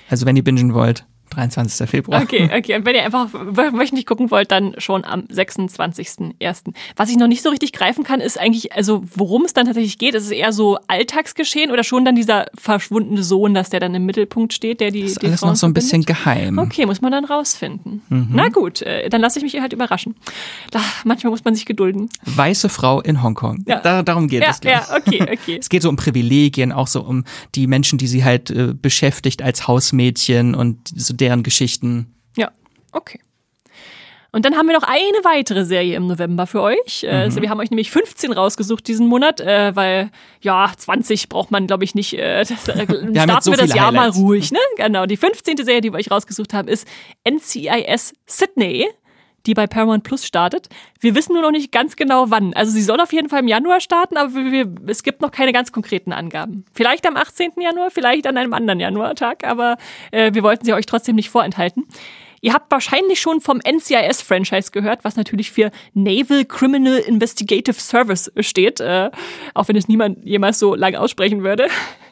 [0.09, 1.89] Also wenn ihr bingen wollt, 23.
[1.89, 2.21] Februar.
[2.21, 2.75] Okay, okay.
[2.75, 6.73] Und wenn ihr einfach wö- wöchentlich gucken wollt, dann schon am 26.01.
[6.95, 9.97] Was ich noch nicht so richtig greifen kann, ist eigentlich, also worum es dann tatsächlich
[9.97, 10.15] geht.
[10.15, 14.05] Ist es eher so Alltagsgeschehen oder schon dann dieser verschwundene Sohn, dass der dann im
[14.05, 15.83] Mittelpunkt steht, der die, Das ist die alles Frauen noch so ein verbindet?
[15.91, 16.57] bisschen geheim.
[16.59, 18.01] Okay, muss man dann rausfinden.
[18.09, 18.29] Mhm.
[18.31, 20.15] Na gut, äh, dann lasse ich mich halt überraschen.
[20.71, 22.09] Da, manchmal muss man sich gedulden.
[22.25, 23.63] Weiße Frau in Hongkong.
[23.67, 23.79] Ja.
[23.79, 24.59] Da, darum geht Ja, es.
[24.61, 25.57] glaub ja, okay, okay.
[25.59, 27.23] Es geht so um Privilegien, auch so um
[27.55, 32.13] die Menschen, die sie halt äh, beschäftigt als Hausmädchen und so deren Geschichten.
[32.35, 32.51] Ja,
[32.91, 33.19] okay.
[34.35, 37.03] Und dann haben wir noch eine weitere Serie im November für euch.
[37.03, 40.09] Äh, also wir haben euch nämlich 15 rausgesucht diesen Monat, äh, weil
[40.41, 42.17] ja, 20 braucht man, glaube ich, nicht.
[42.17, 44.17] Äh, das, äh, starten wir, so das viele Jahr Highlights.
[44.17, 44.59] mal ruhig, ne?
[44.77, 45.05] Genau.
[45.05, 45.57] Die 15.
[45.57, 46.87] Serie, die wir euch rausgesucht haben, ist
[47.29, 48.87] NCIS Sydney.
[49.45, 50.69] Die bei Paramount Plus startet.
[50.99, 52.53] Wir wissen nur noch nicht ganz genau wann.
[52.53, 55.31] Also sie soll auf jeden Fall im Januar starten, aber wir, wir, es gibt noch
[55.31, 56.65] keine ganz konkreten Angaben.
[56.73, 57.51] Vielleicht am 18.
[57.59, 59.77] Januar, vielleicht an einem anderen Januartag, aber
[60.11, 61.85] äh, wir wollten sie euch trotzdem nicht vorenthalten.
[62.43, 68.81] Ihr habt wahrscheinlich schon vom NCIS-Franchise gehört, was natürlich für Naval Criminal Investigative Service steht,
[68.81, 69.11] äh,
[69.53, 71.67] auch wenn es niemand jemals so lang aussprechen würde.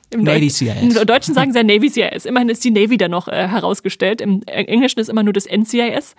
[0.09, 0.81] Im Navy CIS.
[0.81, 2.25] Im Deutschen sagen sie ja Navy CIS.
[2.25, 4.21] Immerhin ist die Navy da noch äh, herausgestellt.
[4.21, 6.15] Im Englischen ist immer nur das NCIS.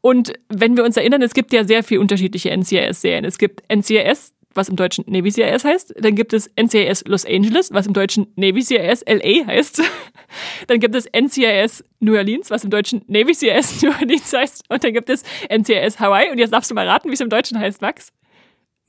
[0.00, 3.24] Und wenn wir uns erinnern, es gibt ja sehr viel unterschiedliche NCIS-Serien.
[3.24, 5.94] Es gibt NCIS, was im Deutschen Navy CIS heißt.
[6.00, 9.82] Dann gibt es NCIS Los Angeles, was im Deutschen Navy CIS LA heißt.
[10.66, 14.64] Dann gibt es NCIS New Orleans, was im Deutschen Navy CIS New Orleans heißt.
[14.68, 16.30] Und dann gibt es NCIS Hawaii.
[16.30, 18.12] Und jetzt darfst du mal raten, wie es im Deutschen heißt, Max.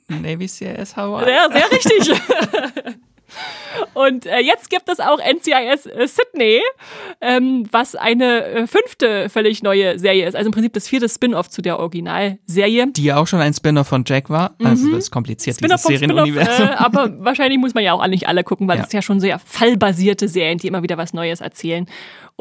[0.08, 1.30] Navy CIS Hawaii.
[1.30, 2.12] Ja, sehr richtig.
[3.94, 6.62] Und äh, jetzt gibt es auch NCIS äh, Sydney,
[7.22, 10.36] ähm, was eine äh, fünfte völlig neue Serie ist.
[10.36, 12.88] Also im Prinzip das vierte Spin-off zu der Originalserie.
[12.92, 14.56] Die ja auch schon ein Spin-off von Jack war.
[14.64, 15.68] Also das ist kompliziert, Mhm.
[15.68, 16.68] Dieses vom Spin-off, Serienuniversum.
[16.68, 18.82] äh, aber wahrscheinlich muss man ja auch nicht alle gucken, weil Ja.
[18.82, 21.88] es ist ja schon sehr fallbasierte Serien, die immer wieder was Neues erzählen.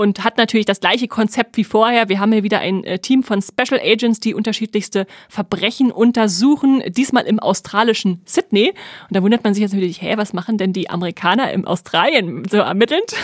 [0.01, 2.09] Und hat natürlich das gleiche Konzept wie vorher.
[2.09, 7.27] Wir haben hier wieder ein äh, Team von Special Agents, die unterschiedlichste Verbrechen untersuchen, diesmal
[7.27, 8.71] im australischen Sydney.
[8.71, 12.45] Und da wundert man sich jetzt natürlich, hä, was machen denn die Amerikaner im Australien
[12.49, 13.15] so ermittelnd?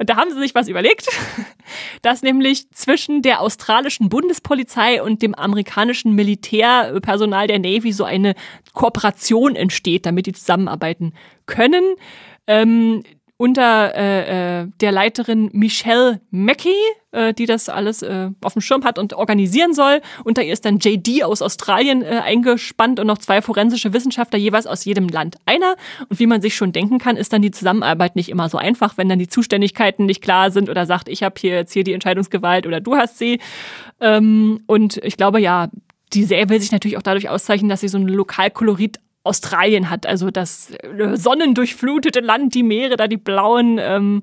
[0.00, 1.06] Und da haben sie sich was überlegt,
[2.02, 8.34] dass nämlich zwischen der australischen Bundespolizei und dem amerikanischen Militärpersonal der Navy so eine
[8.72, 11.12] Kooperation entsteht, damit die zusammenarbeiten
[11.46, 11.84] können.
[12.48, 13.04] Ähm,
[13.38, 16.74] unter äh, äh, der Leiterin Michelle Mackey,
[17.12, 20.00] äh, die das alles äh, auf dem Schirm hat und organisieren soll.
[20.24, 24.66] Unter ihr ist dann JD aus Australien äh, eingespannt und noch zwei forensische Wissenschaftler, jeweils
[24.66, 25.76] aus jedem Land einer.
[26.08, 28.98] Und wie man sich schon denken kann, ist dann die Zusammenarbeit nicht immer so einfach,
[28.98, 31.92] wenn dann die Zuständigkeiten nicht klar sind oder sagt, ich habe hier jetzt hier die
[31.92, 33.38] Entscheidungsgewalt oder du hast sie.
[34.00, 35.68] Ähm, und ich glaube ja,
[36.12, 38.98] die Serie will sich natürlich auch dadurch auszeichnen, dass sie so ein Lokalkolorit
[39.28, 43.78] Australien hat, also das äh, sonnendurchflutete Land, die Meere, da die blauen.
[43.80, 44.22] Ähm,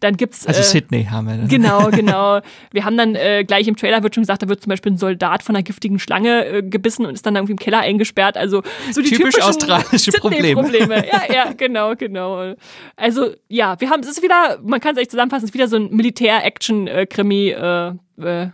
[0.00, 1.36] dann gibt's also äh, Sydney haben wir.
[1.36, 1.48] Dann.
[1.48, 2.40] Genau, genau.
[2.72, 4.98] Wir haben dann äh, gleich im Trailer wird schon gesagt, da wird zum Beispiel ein
[4.98, 8.36] Soldat von einer giftigen Schlange äh, gebissen und ist dann irgendwie im Keller eingesperrt.
[8.36, 10.62] Also so die typisch australische Probleme.
[10.62, 11.06] Probleme.
[11.06, 12.54] Ja, ja, genau, genau.
[12.96, 15.68] Also ja, wir haben es ist wieder, man kann es echt zusammenfassen, es ist wieder
[15.68, 17.50] so ein Militär-Action-Krimi.
[17.50, 17.92] Äh,
[18.22, 18.48] äh,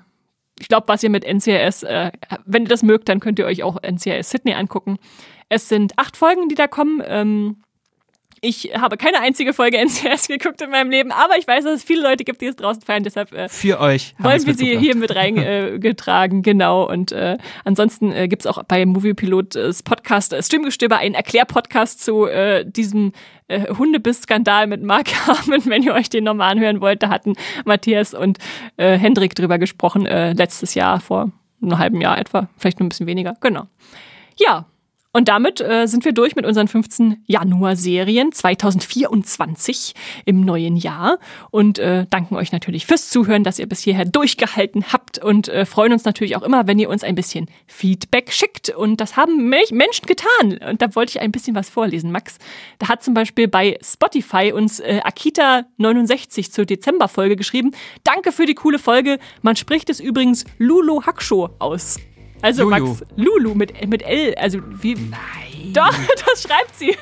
[0.60, 2.12] ich glaube, was ihr mit NCIS, äh,
[2.44, 4.98] wenn ihr das mögt, dann könnt ihr euch auch NCIS Sydney angucken.
[5.52, 7.02] Es sind acht Folgen, die da kommen.
[7.06, 7.56] Ähm,
[8.40, 11.84] ich habe keine einzige Folge NCS geguckt in meinem Leben, aber ich weiß, dass es
[11.84, 13.04] viele Leute gibt, die es draußen feiern.
[13.04, 16.38] Deshalb äh, für euch wollen wir sie hier mit reingetragen.
[16.38, 16.88] Äh, genau.
[16.88, 22.02] Und äh, ansonsten äh, gibt es auch bei Moviepilot äh, Podcast äh, Streamgestöber einen Erklärpodcast
[22.02, 23.12] zu äh, diesem
[23.48, 27.02] äh, Hundebiss-Skandal mit Mark Harmon, wenn ihr euch den nochmal anhören wollt.
[27.02, 27.34] Da hatten
[27.66, 28.38] Matthias und
[28.78, 31.30] äh, Hendrik drüber gesprochen, äh, letztes Jahr, vor
[31.60, 33.36] einem halben Jahr etwa, vielleicht nur ein bisschen weniger.
[33.40, 33.66] Genau.
[34.38, 34.66] Ja,
[35.12, 39.94] und damit äh, sind wir durch mit unseren 15 Januar-Serien 2024
[40.24, 41.18] im neuen Jahr
[41.50, 45.66] und äh, danken euch natürlich fürs Zuhören, dass ihr bis hierher durchgehalten habt und äh,
[45.66, 48.70] freuen uns natürlich auch immer, wenn ihr uns ein bisschen Feedback schickt.
[48.70, 50.58] Und das haben Menschen getan.
[50.70, 52.38] Und da wollte ich ein bisschen was vorlesen, Max.
[52.78, 57.72] Da hat zum Beispiel bei Spotify uns äh, Akita69 zur Dezemberfolge geschrieben.
[58.02, 59.18] Danke für die coole Folge.
[59.42, 61.98] Man spricht es übrigens Lulu Haksho aus.
[62.42, 62.88] Also Lulu.
[62.88, 64.94] Max, Lulu mit, mit L, also wie.
[64.94, 65.72] Nein.
[65.72, 65.94] Doch,
[66.26, 66.96] das schreibt sie.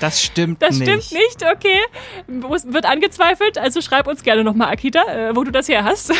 [0.00, 0.90] Das stimmt das nicht.
[0.90, 1.80] Das stimmt nicht, okay.
[2.72, 6.12] Wird angezweifelt, also schreib uns gerne nochmal, Akita, äh, wo du das her hast.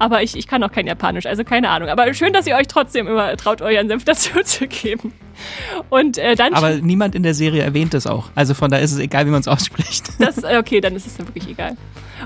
[0.00, 1.90] Aber ich, ich kann auch kein Japanisch, also keine Ahnung.
[1.90, 5.12] Aber schön, dass ihr euch trotzdem immer traut, euren Senf dazu zu geben.
[5.90, 6.54] Und äh, dann.
[6.54, 8.30] Aber niemand in der Serie erwähnt es auch.
[8.34, 10.10] Also von da ist es egal, wie man es ausspricht.
[10.20, 11.76] Das, äh, okay, dann ist es wirklich egal.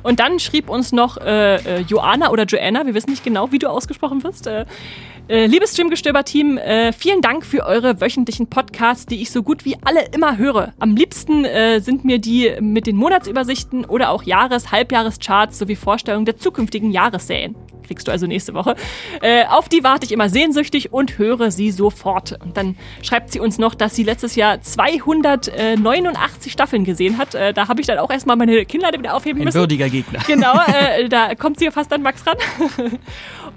[0.02, 3.58] Und dann schrieb uns noch äh, äh, Joanna oder Joanna, wir wissen nicht genau, wie
[3.58, 4.48] du ausgesprochen wirst.
[4.48, 4.64] Äh,
[5.26, 9.76] äh, liebes Streamgestöber-Team, äh, vielen Dank für eure wöchentlichen Podcasts, die ich so gut wie
[9.82, 10.74] alle immer höre.
[10.78, 16.26] Am liebsten äh, sind mir die mit den Monatsübersichten oder auch Jahres-, Halbjahrescharts sowie Vorstellungen
[16.26, 17.54] der zukünftigen Jahresserien.
[17.86, 18.76] Kriegst du also nächste Woche.
[19.20, 22.38] Äh, auf die warte ich immer sehnsüchtig und höre sie sofort.
[22.42, 27.34] Und dann schreibt sie uns noch, dass sie letztes Jahr 289 Staffeln gesehen hat.
[27.34, 29.58] Äh, da habe ich dann auch erstmal meine Kinnlade wieder aufheben Ein müssen.
[29.58, 30.20] Ein würdiger Gegner.
[30.26, 32.36] Genau, äh, da kommt sie ja fast an Max ran.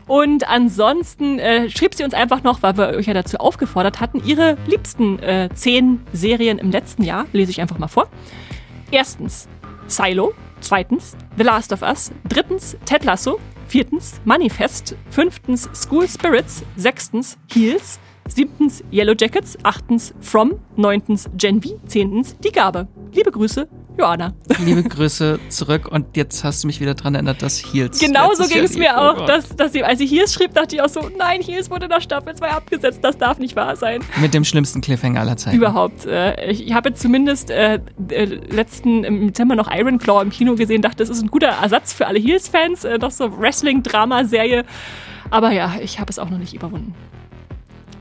[0.07, 4.21] Und ansonsten äh, schrieb sie uns einfach noch, weil wir euch ja dazu aufgefordert hatten,
[4.25, 7.25] ihre liebsten äh, zehn Serien im letzten Jahr.
[7.33, 8.07] Lese ich einfach mal vor.
[8.91, 9.47] Erstens
[9.87, 10.33] Silo.
[10.61, 12.11] Zweitens The Last of Us.
[12.27, 13.39] Drittens Ted Lasso.
[13.67, 14.95] Viertens Manifest.
[15.09, 16.63] Fünftens School Spirits.
[16.75, 17.99] Sechstens Heels.
[18.27, 19.57] Siebtens Yellow Jackets.
[19.63, 20.59] Achtens From.
[20.75, 21.79] Neuntens Gen V.
[21.85, 22.87] Zehntens Die Gabe.
[23.13, 23.67] Liebe Grüße,
[23.97, 24.33] Joanna.
[24.63, 27.99] Liebe Grüße zurück und jetzt hast du mich wieder daran erinnert, dass Heels.
[27.99, 30.81] Genau so ging es mir auch, dass, dass sie, als sie Heels schrieb, dachte ich
[30.81, 34.01] auch so, nein, Heels wurde nach Staffel 2 abgesetzt, das darf nicht wahr sein.
[34.21, 35.57] Mit dem schlimmsten Cliffhanger aller Zeiten.
[35.57, 36.05] Überhaupt.
[36.05, 37.79] Äh, ich habe zumindest äh,
[38.09, 41.47] äh, letzten im Dezember noch Iron Claw im Kino gesehen, dachte, das ist ein guter
[41.47, 44.65] Ersatz für alle Heels-Fans, noch so Wrestling-Drama-Serie.
[45.29, 46.93] Aber ja, ich habe es auch noch nicht überwunden.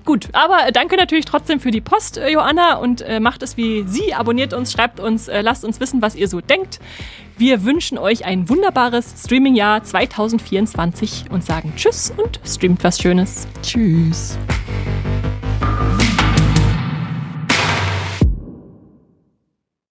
[0.07, 3.85] Gut, aber danke natürlich trotzdem für die Post, äh, Joanna, und äh, macht es wie
[3.89, 4.15] Sie.
[4.15, 6.79] Abonniert uns, schreibt uns, äh, lasst uns wissen, was ihr so denkt.
[7.37, 13.49] Wir wünschen euch ein wunderbares Streaming-Jahr 2024 und sagen Tschüss und streamt was Schönes.
[13.63, 14.39] Tschüss.